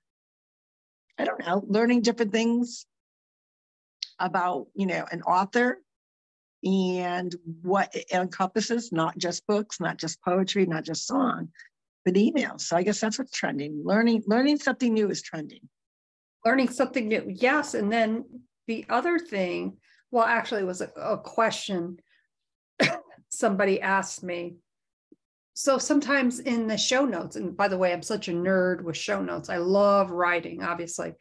I 1.18 1.24
don't 1.24 1.40
know, 1.40 1.64
learning 1.66 2.02
different 2.02 2.32
things 2.32 2.86
about, 4.18 4.66
you 4.74 4.86
know, 4.86 5.06
an 5.10 5.22
author 5.22 5.78
and 6.64 7.34
what 7.62 7.94
it 7.94 8.06
encompasses, 8.12 8.92
not 8.92 9.18
just 9.18 9.46
books, 9.46 9.80
not 9.80 9.98
just 9.98 10.22
poetry, 10.22 10.64
not 10.66 10.84
just 10.84 11.06
song, 11.06 11.48
but 12.04 12.14
emails. 12.14 12.62
So 12.62 12.76
I 12.76 12.82
guess 12.82 13.00
that's 13.00 13.18
what's 13.18 13.36
trending. 13.36 13.82
Learning, 13.84 14.22
learning 14.26 14.58
something 14.58 14.94
new 14.94 15.10
is 15.10 15.22
trending. 15.22 15.68
Learning 16.44 16.68
something 16.68 17.08
new, 17.08 17.24
yes. 17.28 17.74
And 17.74 17.92
then 17.92 18.24
the 18.66 18.84
other 18.88 19.18
thing, 19.18 19.76
well, 20.12 20.24
actually, 20.24 20.60
it 20.60 20.66
was 20.66 20.82
a, 20.82 20.90
a 20.94 21.18
question 21.18 21.98
somebody 23.30 23.80
asked 23.80 24.22
me. 24.22 24.56
So 25.54 25.78
sometimes 25.78 26.38
in 26.38 26.66
the 26.66 26.76
show 26.76 27.04
notes, 27.04 27.36
and 27.36 27.56
by 27.56 27.68
the 27.68 27.78
way, 27.78 27.92
I'm 27.92 28.02
such 28.02 28.28
a 28.28 28.32
nerd 28.32 28.82
with 28.82 28.96
show 28.96 29.22
notes. 29.22 29.48
I 29.48 29.56
love 29.56 30.10
writing, 30.10 30.62
obviously. 30.62 31.14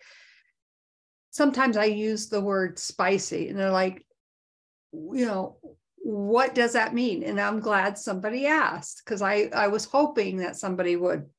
Sometimes 1.32 1.78
I 1.78 1.86
use 1.86 2.28
the 2.28 2.42
word 2.42 2.78
spicy, 2.78 3.48
and 3.48 3.58
they're 3.58 3.72
like, 3.72 4.06
you 4.92 5.26
know, 5.26 5.58
what 5.98 6.54
does 6.54 6.74
that 6.74 6.94
mean? 6.94 7.24
And 7.24 7.40
I'm 7.40 7.62
glad 7.62 7.98
somebody 7.98 8.46
asked 8.46 9.02
because 9.06 9.22
I, 9.22 9.50
I 9.54 9.68
was 9.68 9.86
hoping 9.86 10.38
that 10.38 10.58
somebody 10.58 10.98
would. 10.98 11.30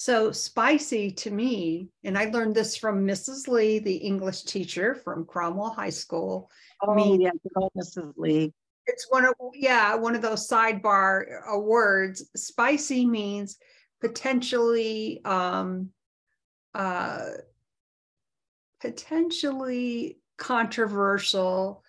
So, 0.00 0.30
spicy 0.30 1.10
to 1.10 1.32
me, 1.32 1.88
and 2.04 2.16
I 2.16 2.26
learned 2.26 2.54
this 2.54 2.76
from 2.76 3.04
Mrs. 3.04 3.48
Lee, 3.48 3.80
the 3.80 3.96
English 3.96 4.44
teacher 4.44 4.94
from 4.94 5.26
Cromwell 5.26 5.70
High 5.70 5.90
School. 5.90 6.52
Oh, 6.80 6.94
mean, 6.94 7.20
yeah, 7.20 7.32
Mrs. 7.76 8.12
Lee. 8.16 8.52
It's 8.86 9.08
one 9.10 9.24
of, 9.24 9.34
yeah, 9.54 9.96
one 9.96 10.14
of 10.14 10.22
those 10.22 10.48
sidebar 10.48 11.40
uh, 11.52 11.58
words. 11.58 12.30
Spicy 12.36 13.06
means 13.06 13.56
potentially, 14.00 15.20
um, 15.24 15.90
uh, 16.76 17.30
potentially 18.80 20.20
controversial, 20.36 21.82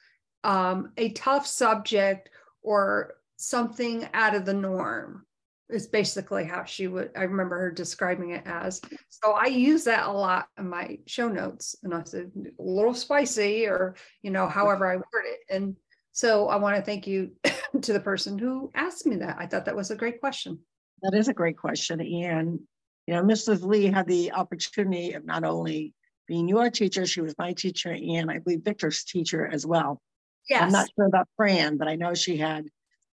um, 0.43 0.93
a 0.97 1.11
tough 1.11 1.45
subject 1.45 2.31
or 2.63 3.17
something 3.37 4.09
out 4.15 4.33
of 4.33 4.45
the 4.45 4.53
norm 4.55 5.27
is 5.69 5.87
basically 5.87 6.43
how 6.43 6.63
she 6.63 6.87
would 6.87 7.11
i 7.15 7.23
remember 7.23 7.59
her 7.59 7.71
describing 7.71 8.31
it 8.31 8.43
as 8.45 8.81
so 9.09 9.31
i 9.31 9.45
use 9.45 9.83
that 9.83 10.07
a 10.07 10.11
lot 10.11 10.47
in 10.57 10.67
my 10.67 10.97
show 11.05 11.27
notes 11.27 11.75
and 11.83 11.93
i 11.93 12.01
said 12.03 12.31
a 12.35 12.63
little 12.63 12.93
spicy 12.93 13.67
or 13.67 13.95
you 14.21 14.31
know 14.31 14.47
however 14.47 14.91
i 14.91 14.95
word 14.95 15.25
it 15.25 15.39
and 15.49 15.75
so 16.11 16.47
i 16.49 16.55
want 16.55 16.75
to 16.75 16.81
thank 16.81 17.05
you 17.07 17.31
to 17.81 17.93
the 17.93 17.99
person 17.99 18.37
who 18.37 18.71
asked 18.73 19.05
me 19.05 19.15
that 19.15 19.37
i 19.39 19.45
thought 19.45 19.65
that 19.65 19.75
was 19.75 19.91
a 19.91 19.95
great 19.95 20.19
question 20.19 20.59
That 21.01 21.17
is 21.17 21.27
a 21.27 21.33
great 21.33 21.57
question. 21.57 22.01
And, 22.01 22.59
you 23.07 23.13
know, 23.13 23.23
Mrs. 23.23 23.63
Lee 23.63 23.85
had 23.85 24.07
the 24.07 24.33
opportunity 24.33 25.13
of 25.13 25.25
not 25.25 25.43
only 25.43 25.93
being 26.27 26.47
your 26.47 26.69
teacher, 26.69 27.05
she 27.05 27.21
was 27.21 27.35
my 27.37 27.53
teacher, 27.53 27.91
and 27.91 28.29
I 28.29 28.39
believe 28.39 28.63
Victor's 28.63 29.03
teacher 29.03 29.47
as 29.47 29.65
well. 29.65 30.01
Yes. 30.49 30.63
I'm 30.63 30.71
not 30.71 30.89
sure 30.95 31.07
about 31.07 31.27
Fran, 31.37 31.77
but 31.77 31.87
I 31.87 31.95
know 31.95 32.13
she 32.13 32.37
had 32.37 32.67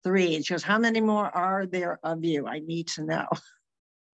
three. 0.06 0.36
And 0.36 0.46
she 0.46 0.54
goes, 0.54 0.62
How 0.62 0.78
many 0.78 1.00
more 1.00 1.26
are 1.34 1.66
there 1.66 1.98
of 2.04 2.24
you? 2.24 2.46
I 2.46 2.60
need 2.60 2.86
to 2.88 3.04
know. 3.04 3.26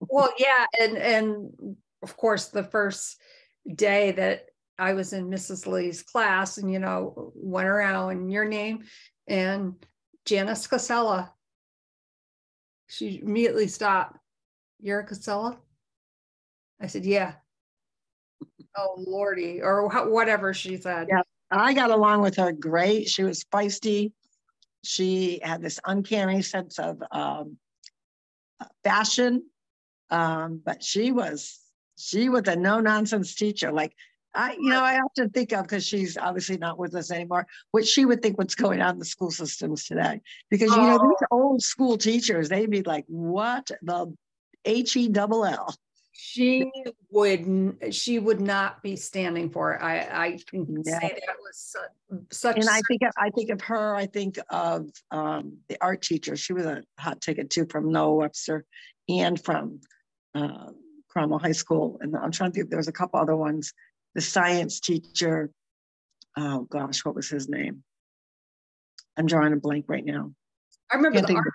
well, 0.01 0.33
yeah. 0.39 0.65
And 0.81 0.97
and 0.97 1.77
of 2.03 2.17
course, 2.17 2.49
the 2.49 2.65
first 2.65 3.21
day 3.77 4.13
that 4.13 4.47
I 4.79 4.95
was 4.95 5.13
in 5.13 5.29
Mrs. 5.29 5.67
Lee's 5.67 6.03
class 6.03 6.57
and, 6.57 6.73
you 6.73 6.79
know, 6.79 7.33
went 7.37 7.69
around 7.69 8.11
and 8.11 8.33
your 8.33 8.47
name 8.47 8.85
and 9.29 9.75
Janice 10.25 10.67
Casella. 10.67 11.33
She 12.89 13.21
immediately 13.23 13.69
stopped. 13.69 14.19
You're 14.81 15.01
a 15.01 15.05
Casella? 15.05 15.59
I 16.81 16.87
said, 16.87 17.05
yeah. 17.05 17.35
oh, 18.77 18.95
Lordy, 18.97 19.63
or 19.63 19.89
whatever 20.09 20.53
she 20.53 20.77
said. 20.79 21.07
Yeah, 21.09 21.23
I 21.51 21.75
got 21.75 21.91
along 21.91 22.23
with 22.23 22.37
her 22.37 22.51
great. 22.51 23.09
She 23.09 23.23
was 23.23 23.45
feisty. 23.45 24.13
She 24.85 25.41
had 25.43 25.63
this 25.63 25.79
uncanny 25.85 26.43
sense 26.43 26.79
of 26.79 27.03
um, 27.11 27.57
fashion, 28.85 29.45
um, 30.11 30.61
but 30.65 30.83
she 30.83 31.13
was 31.13 31.59
she 31.97 32.29
was 32.29 32.49
a 32.49 32.57
no 32.57 32.81
nonsense 32.81 33.35
teacher. 33.35 33.73
Like 33.73 33.95
I, 34.35 34.55
you 34.55 34.71
know, 34.71 34.83
I 34.83 34.99
often 34.99 35.31
think 35.31 35.53
of 35.53 35.65
because 35.65 35.87
she's 35.87 36.17
obviously 36.17 36.57
not 36.57 36.79
with 36.79 36.95
us 36.95 37.11
anymore, 37.11 37.47
what 37.71 37.87
she 37.87 38.05
would 38.05 38.23
think 38.23 38.39
what's 38.39 38.55
going 38.55 38.81
on 38.81 38.95
in 38.95 38.99
the 38.99 39.05
school 39.05 39.31
systems 39.31 39.85
today. 39.85 40.21
Because 40.51 40.71
you 40.71 40.79
know, 40.79 40.99
these 40.99 41.29
oh. 41.31 41.43
old 41.43 41.63
school 41.63 41.99
teachers, 41.99 42.49
they'd 42.49 42.71
be 42.71 42.83
like, 42.83 43.05
"What 43.09 43.71
the 43.83 44.15
H 44.65 44.97
E 44.97 45.09
double 45.09 45.45
L." 45.45 45.75
She 46.13 46.71
would 47.11 47.77
she 47.91 48.19
would 48.19 48.41
not 48.41 48.83
be 48.83 48.97
standing 48.97 49.51
for 49.51 49.75
it. 49.75 49.83
I 49.83 49.99
I 50.13 50.39
can 50.49 50.83
yeah. 50.85 50.99
say 50.99 51.21
that 51.27 51.37
was 51.41 51.77
such. 52.31 52.57
And 52.57 52.69
I 52.69 52.81
think 52.87 53.03
I 53.17 53.31
think 53.31 53.51
of 53.51 53.63
her. 53.63 53.95
I 53.95 54.07
think 54.07 54.39
of 54.51 54.91
um, 55.11 55.59
the 55.69 55.79
art 55.81 56.03
teacher. 56.03 56.37
She 56.37 56.53
was 56.53 56.67
a 56.67 56.83
hot 56.99 57.21
ticket 57.21 57.51
too 57.51 57.67
from 57.71 57.91
Noah 57.91 58.15
Webster, 58.15 58.65
and 59.09 59.43
from 59.43 59.81
uh, 60.35 60.71
Cromwell 61.09 61.39
High 61.39 61.53
School. 61.53 61.99
And 62.03 62.15
I'm 62.15 62.31
trying 62.31 62.53
to 62.53 62.57
think. 62.57 62.71
There 62.71 62.79
was 62.79 62.89
a 62.89 62.93
couple 62.93 63.19
other 63.19 63.37
ones 63.37 63.73
the 64.15 64.21
science 64.21 64.81
teacher. 64.81 65.51
Oh 66.37 66.67
gosh, 66.71 67.05
what 67.05 67.15
was 67.15 67.29
his 67.29 67.49
name? 67.49 67.83
I'm 69.17 69.27
drawing 69.27 69.53
a 69.53 69.57
blank 69.57 69.87
right 69.89 70.05
now. 70.05 70.33
I 70.91 70.97
remember 70.97 71.21
the 71.21 71.35
art, 71.35 71.53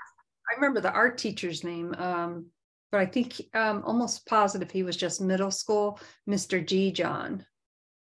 I 0.51 0.55
remember 0.55 0.81
the 0.81 0.91
art 0.91 1.17
teacher's 1.17 1.63
name, 1.63 1.93
um, 1.97 2.47
but 2.91 3.01
I 3.01 3.05
think 3.05 3.41
um, 3.53 3.83
almost 3.85 4.25
positive 4.25 4.71
he 4.71 4.83
was 4.83 4.97
just 4.97 5.21
middle 5.21 5.51
school, 5.51 5.99
Mr. 6.29 6.65
G. 6.65 6.91
John. 6.91 7.45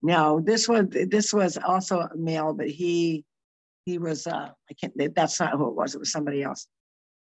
No, 0.01 0.39
this 0.39 0.69
was 0.69 0.85
this 0.89 1.33
was 1.33 1.57
also 1.57 2.01
a 2.01 2.15
male, 2.15 2.53
but 2.53 2.69
he 2.69 3.25
he 3.85 3.97
was 3.97 4.27
uh 4.27 4.49
I 4.69 4.73
can't 4.79 5.15
that's 5.15 5.39
not 5.39 5.53
who 5.53 5.67
it 5.67 5.75
was, 5.75 5.95
it 5.95 5.99
was 5.99 6.11
somebody 6.11 6.43
else. 6.43 6.67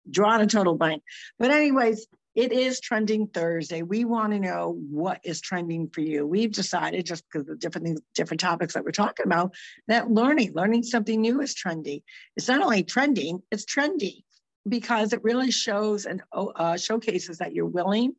Drawn 0.10 0.42
a 0.42 0.48
total 0.48 0.76
blank. 0.76 1.02
But 1.40 1.52
anyways, 1.52 2.08
it 2.36 2.52
is 2.52 2.80
trending 2.80 3.28
Thursday. 3.28 3.82
We 3.82 4.06
want 4.06 4.32
to 4.34 4.40
know 4.40 4.80
what 4.92 5.20
is 5.24 5.42
trending 5.42 5.90
for 5.90 6.02
you. 6.02 6.28
We've 6.28 6.52
decided, 6.52 7.04
just 7.04 7.24
because 7.32 7.50
of 7.50 7.60
different 7.60 7.88
things, 7.88 8.02
different 8.14 8.40
topics 8.40 8.76
that 8.76 8.84
we're 8.84 8.92
talking 8.92 9.26
about, 9.26 9.56
that 9.88 10.12
learning, 10.12 10.54
learning 10.54 10.84
something 10.84 11.20
new 11.20 11.42
is 11.42 11.56
trendy. 11.56 12.04
It's 12.36 12.48
not 12.48 12.62
only 12.62 12.84
trending, 12.84 13.42
it's 13.52 13.66
trendy 13.66 14.22
because 14.68 15.14
it 15.14 15.24
really 15.24 15.52
shows 15.52 16.06
and 16.06 16.22
uh, 16.34 16.78
showcases 16.78 17.38
that 17.40 17.54
you're 17.54 17.66
willing 17.66 18.16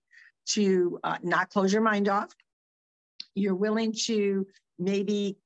to 0.47 0.99
uh, 1.05 1.19
not 1.23 1.50
close 1.50 1.73
your 1.73 1.83
mind 1.83 2.09
off. 2.09 2.33
You're 3.35 3.55
willing 3.55 3.95
to 4.07 4.47
maybe 4.78 5.37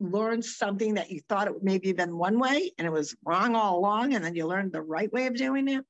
learn 0.00 0.42
something 0.42 0.94
that 0.94 1.10
you 1.10 1.20
thought 1.28 1.48
it 1.48 1.62
maybe 1.62 1.92
been 1.92 2.16
one 2.16 2.38
way 2.38 2.72
and 2.78 2.86
it 2.86 2.92
was 2.92 3.16
wrong 3.24 3.54
all 3.54 3.78
along, 3.78 4.14
and 4.14 4.24
then 4.24 4.34
you 4.34 4.46
learned 4.46 4.72
the 4.72 4.82
right 4.82 5.12
way 5.12 5.26
of 5.26 5.36
doing 5.36 5.68
it 5.68 5.84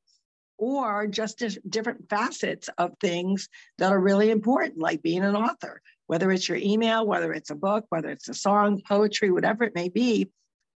or 0.58 1.06
just 1.06 1.42
different 1.70 2.08
facets 2.10 2.68
of 2.78 2.92
things 3.00 3.48
that 3.78 3.92
are 3.92 4.00
really 4.00 4.30
important, 4.30 4.78
like 4.78 5.02
being 5.02 5.22
an 5.22 5.36
author, 5.36 5.80
whether 6.08 6.30
it's 6.32 6.48
your 6.48 6.58
email, 6.58 7.06
whether 7.06 7.32
it's 7.32 7.50
a 7.50 7.54
book, 7.54 7.84
whether 7.90 8.10
it's 8.10 8.28
a 8.28 8.34
song, 8.34 8.82
poetry, 8.86 9.30
whatever 9.30 9.62
it 9.62 9.74
may 9.74 9.88
be, 9.88 10.28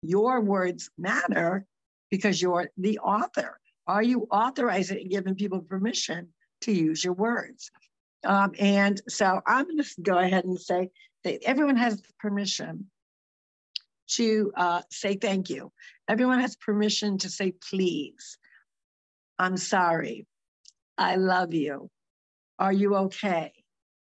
your 0.03 0.39
words 0.39 0.89
matter 0.97 1.65
because 2.11 2.41
you're 2.41 2.69
the 2.77 2.99
author. 2.99 3.59
Are 3.87 4.03
you 4.03 4.27
authorizing 4.31 4.99
and 4.99 5.09
giving 5.09 5.35
people 5.35 5.61
permission 5.61 6.29
to 6.61 6.71
use 6.71 7.03
your 7.03 7.13
words? 7.13 7.71
Um, 8.23 8.51
and 8.59 9.01
so 9.09 9.41
I'm 9.45 9.65
going 9.65 9.77
to 9.77 10.01
go 10.01 10.17
ahead 10.17 10.45
and 10.45 10.59
say 10.59 10.89
that 11.23 11.43
everyone 11.43 11.77
has 11.77 12.01
permission 12.19 12.89
to 14.09 14.51
uh, 14.55 14.81
say 14.91 15.15
thank 15.15 15.49
you. 15.49 15.71
Everyone 16.07 16.39
has 16.39 16.55
permission 16.55 17.17
to 17.19 17.29
say 17.29 17.53
please. 17.69 18.37
I'm 19.39 19.57
sorry. 19.57 20.27
I 20.97 21.15
love 21.15 21.53
you. 21.53 21.89
Are 22.59 22.73
you 22.73 22.95
okay? 22.95 23.53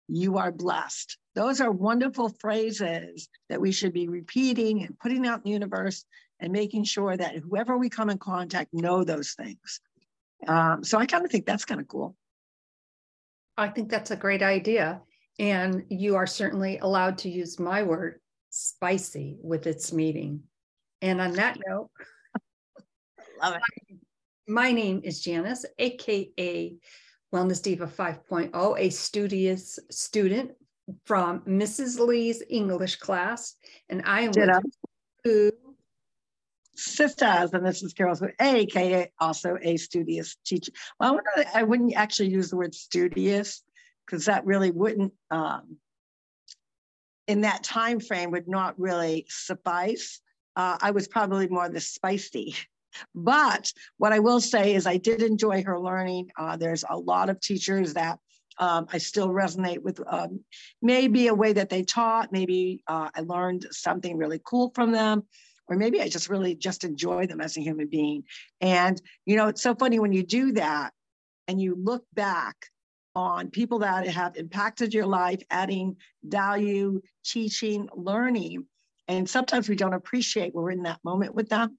You 0.09 0.39
are 0.39 0.53
blessed. 0.53 1.19
Those 1.35 1.61
are 1.61 1.71
wonderful 1.71 2.29
phrases 2.41 3.29
that 3.49 3.61
we 3.61 3.73
should 3.73 3.93
be 3.93 4.09
repeating 4.09 4.85
and 4.85 4.99
putting 4.99 5.27
out 5.27 5.39
in 5.39 5.43
the 5.45 5.51
universe 5.51 6.05
and 6.41 6.53
making 6.53 6.85
sure 6.85 7.17
that 7.17 7.37
whoever 7.37 7.79
we 7.79 7.89
come 7.89 8.11
in 8.11 8.19
contact 8.19 8.73
know 8.73 9.05
those 9.05 9.33
things. 9.33 9.81
Um, 10.47 10.85
so 10.85 10.99
I 10.99 11.07
kind 11.07 11.25
of 11.25 11.31
think 11.31 11.47
that's 11.47 11.65
kind 11.65 11.81
of 11.81 11.89
cool. 11.89 12.15
I 13.57 13.69
think 13.69 13.91
that's 13.91 14.11
a 14.11 14.17
great 14.17 14.43
idea. 14.43 15.01
And 15.39 15.85
you 15.89 16.17
are 16.17 16.27
certainly 16.27 16.79
allowed 16.79 17.19
to 17.19 17.31
use 17.31 17.59
my 17.59 17.83
word, 17.83 18.21
spicy, 18.51 19.37
with 19.43 19.67
its 19.67 19.93
meaning. 19.93 20.43
And 21.03 21.21
on 21.21 21.33
that 21.33 21.59
note, 21.67 21.91
love 23.43 23.57
it. 23.57 23.99
My 24.49 24.73
name 24.73 25.01
is 25.05 25.21
Janice, 25.21 25.65
aka 25.79 26.77
Wellness 27.35 27.63
Diva 27.63 27.87
5.0, 27.87 28.79
a 28.79 28.91
studious 28.91 29.79
student 29.91 30.53
from 31.05 31.41
Mrs. 31.41 31.99
Lee's 31.99 32.43
English 32.49 32.97
class, 32.97 33.55
and 33.89 34.03
I 34.05 34.21
am 34.21 34.31
Ditto. 34.31 34.61
with 35.25 35.55
sisters, 36.79 37.53
and 37.53 37.65
this 37.65 37.83
is 37.83 37.93
Carol, 37.93 38.17
aka 38.41 39.11
also 39.19 39.57
a 39.63 39.77
studious 39.77 40.37
teacher. 40.45 40.73
Well, 41.01 41.21
I, 41.37 41.47
I 41.55 41.63
wouldn't 41.63 41.95
actually 41.95 42.31
use 42.31 42.51
the 42.51 42.57
word 42.57 42.75
studious 42.75 43.63
because 44.05 44.27
that 44.27 44.45
really 44.47 44.71
wouldn't, 44.71 45.13
um, 45.31 45.77
in 47.27 47.41
that 47.43 47.65
time 47.65 48.01
frame, 48.01 48.31
would 48.31 48.49
not 48.49 48.79
really 48.79 49.27
suffice. 49.29 50.21
Uh, 50.55 50.79
I 50.81 50.93
was 50.93 51.09
probably 51.09 51.49
more 51.49 51.69
the 51.69 51.81
spicy 51.81 52.57
but 53.15 53.73
what 53.99 54.13
I 54.13 54.19
will 54.19 54.41
say 54.41 54.75
is 54.75 54.87
I 54.87 54.97
did 54.97 55.23
enjoy 55.23 55.63
her 55.65 55.79
learning. 55.79 56.31
Uh, 56.39 56.57
there's 56.57 56.85
a 56.89 56.97
lot 56.97 57.31
of 57.31 57.41
teachers 57.41 57.95
that 57.95 58.19
um, 58.59 58.87
I 58.93 58.99
still 58.99 59.29
resonate 59.29 59.83
with 59.83 60.01
um, 60.07 60.41
maybe 60.81 61.27
a 61.27 61.35
way 61.35 61.53
that 61.53 61.69
they 61.69 61.83
taught, 61.83 62.33
maybe 62.33 62.83
uh, 62.87 63.11
I 63.15 63.21
learned 63.21 63.67
something 63.71 64.17
really 64.17 64.41
cool 64.45 64.73
from 64.75 64.93
them, 64.93 65.25
or 65.69 65.77
maybe 65.77 66.01
I 66.01 66.09
just 66.09 66.29
really 66.29 66.55
just 66.55 66.85
enjoy 66.85 67.27
them 67.27 67.41
as 67.41 67.57
a 67.57 67.63
human 67.63 67.89
being. 67.89 68.25
And, 68.61 69.01
you 69.25 69.37
know, 69.37 69.49
it's 69.49 69.63
so 69.63 69.75
funny 69.75 69.99
when 69.99 70.13
you 70.13 70.23
do 70.23 70.53
that 70.53 70.93
and 71.49 71.61
you 71.61 71.77
look 71.77 72.05
back 72.15 72.57
on 73.15 73.51
people 73.51 73.79
that 73.81 74.07
have 74.09 74.37
impacted 74.37 74.93
your 74.93 75.07
life, 75.07 75.43
adding 75.51 75.97
value, 76.23 77.01
teaching, 77.25 77.89
learning. 77.95 78.67
And 79.09 79.29
sometimes 79.29 79.69
we 79.69 79.77
don't 79.77 79.95
appreciate 79.95 80.55
we're 80.55 80.71
in 80.71 80.83
that 80.83 81.01
moment 81.03 81.35
with 81.35 81.49
them 81.49 81.79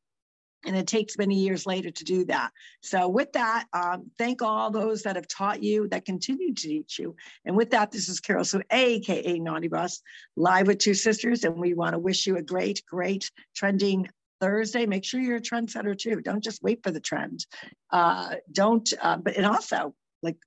and 0.65 0.75
it 0.75 0.87
takes 0.87 1.17
many 1.17 1.35
years 1.35 1.65
later 1.65 1.91
to 1.91 2.03
do 2.03 2.25
that. 2.25 2.51
So 2.81 3.07
with 3.07 3.31
that, 3.33 3.65
um, 3.73 4.11
thank 4.17 4.41
all 4.41 4.71
those 4.71 5.03
that 5.03 5.15
have 5.15 5.27
taught 5.27 5.61
you, 5.61 5.87
that 5.89 6.05
continue 6.05 6.53
to 6.53 6.67
teach 6.67 6.99
you. 6.99 7.15
And 7.45 7.55
with 7.55 7.71
that, 7.71 7.91
this 7.91 8.09
is 8.09 8.19
Carol 8.19 8.43
Sue 8.43 8.61
AKA 8.71 9.39
Nani 9.39 9.67
Boss, 9.67 10.01
live 10.35 10.67
with 10.67 10.79
two 10.79 10.93
sisters, 10.93 11.43
and 11.43 11.57
we 11.57 11.73
want 11.73 11.93
to 11.93 11.99
wish 11.99 12.25
you 12.25 12.37
a 12.37 12.41
great, 12.41 12.81
great 12.89 13.31
trending 13.55 14.09
Thursday. 14.41 14.85
Make 14.85 15.05
sure 15.05 15.19
you're 15.19 15.37
a 15.37 15.41
trendsetter 15.41 15.97
too. 15.97 16.21
Don't 16.21 16.43
just 16.43 16.63
wait 16.63 16.81
for 16.83 16.91
the 16.91 16.99
trend. 16.99 17.45
Uh, 17.91 18.35
don't, 18.51 18.91
uh, 19.01 19.17
but 19.17 19.35
and 19.35 19.45
also 19.45 19.93
like 20.23 20.37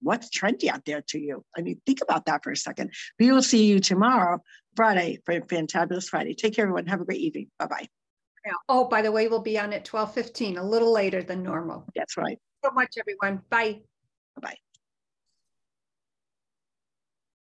what's 0.00 0.30
trendy 0.30 0.68
out 0.68 0.84
there 0.84 1.02
to 1.08 1.18
you? 1.18 1.44
I 1.56 1.62
mean, 1.62 1.80
think 1.86 2.00
about 2.02 2.26
that 2.26 2.42
for 2.42 2.50
a 2.50 2.56
second. 2.56 2.92
We 3.18 3.32
will 3.32 3.42
see 3.42 3.66
you 3.66 3.80
tomorrow, 3.80 4.42
Friday, 4.76 5.20
for 5.24 5.40
Fantabulous 5.40 6.08
Friday. 6.08 6.34
Take 6.34 6.56
care, 6.56 6.64
everyone. 6.64 6.86
Have 6.86 7.00
a 7.00 7.04
great 7.04 7.20
evening. 7.20 7.48
Bye 7.58 7.66
bye. 7.66 7.88
Oh, 8.68 8.88
by 8.88 9.02
the 9.02 9.12
way, 9.12 9.28
we'll 9.28 9.40
be 9.40 9.58
on 9.58 9.72
at 9.72 9.84
12:15, 9.84 10.58
a 10.58 10.62
little 10.62 10.92
later 10.92 11.22
than 11.22 11.42
normal. 11.42 11.86
That's 11.94 12.16
right. 12.16 12.38
So 12.64 12.70
much, 12.72 12.96
everyone. 12.98 13.42
Bye. 13.50 13.82
Bye-bye. 14.36 14.56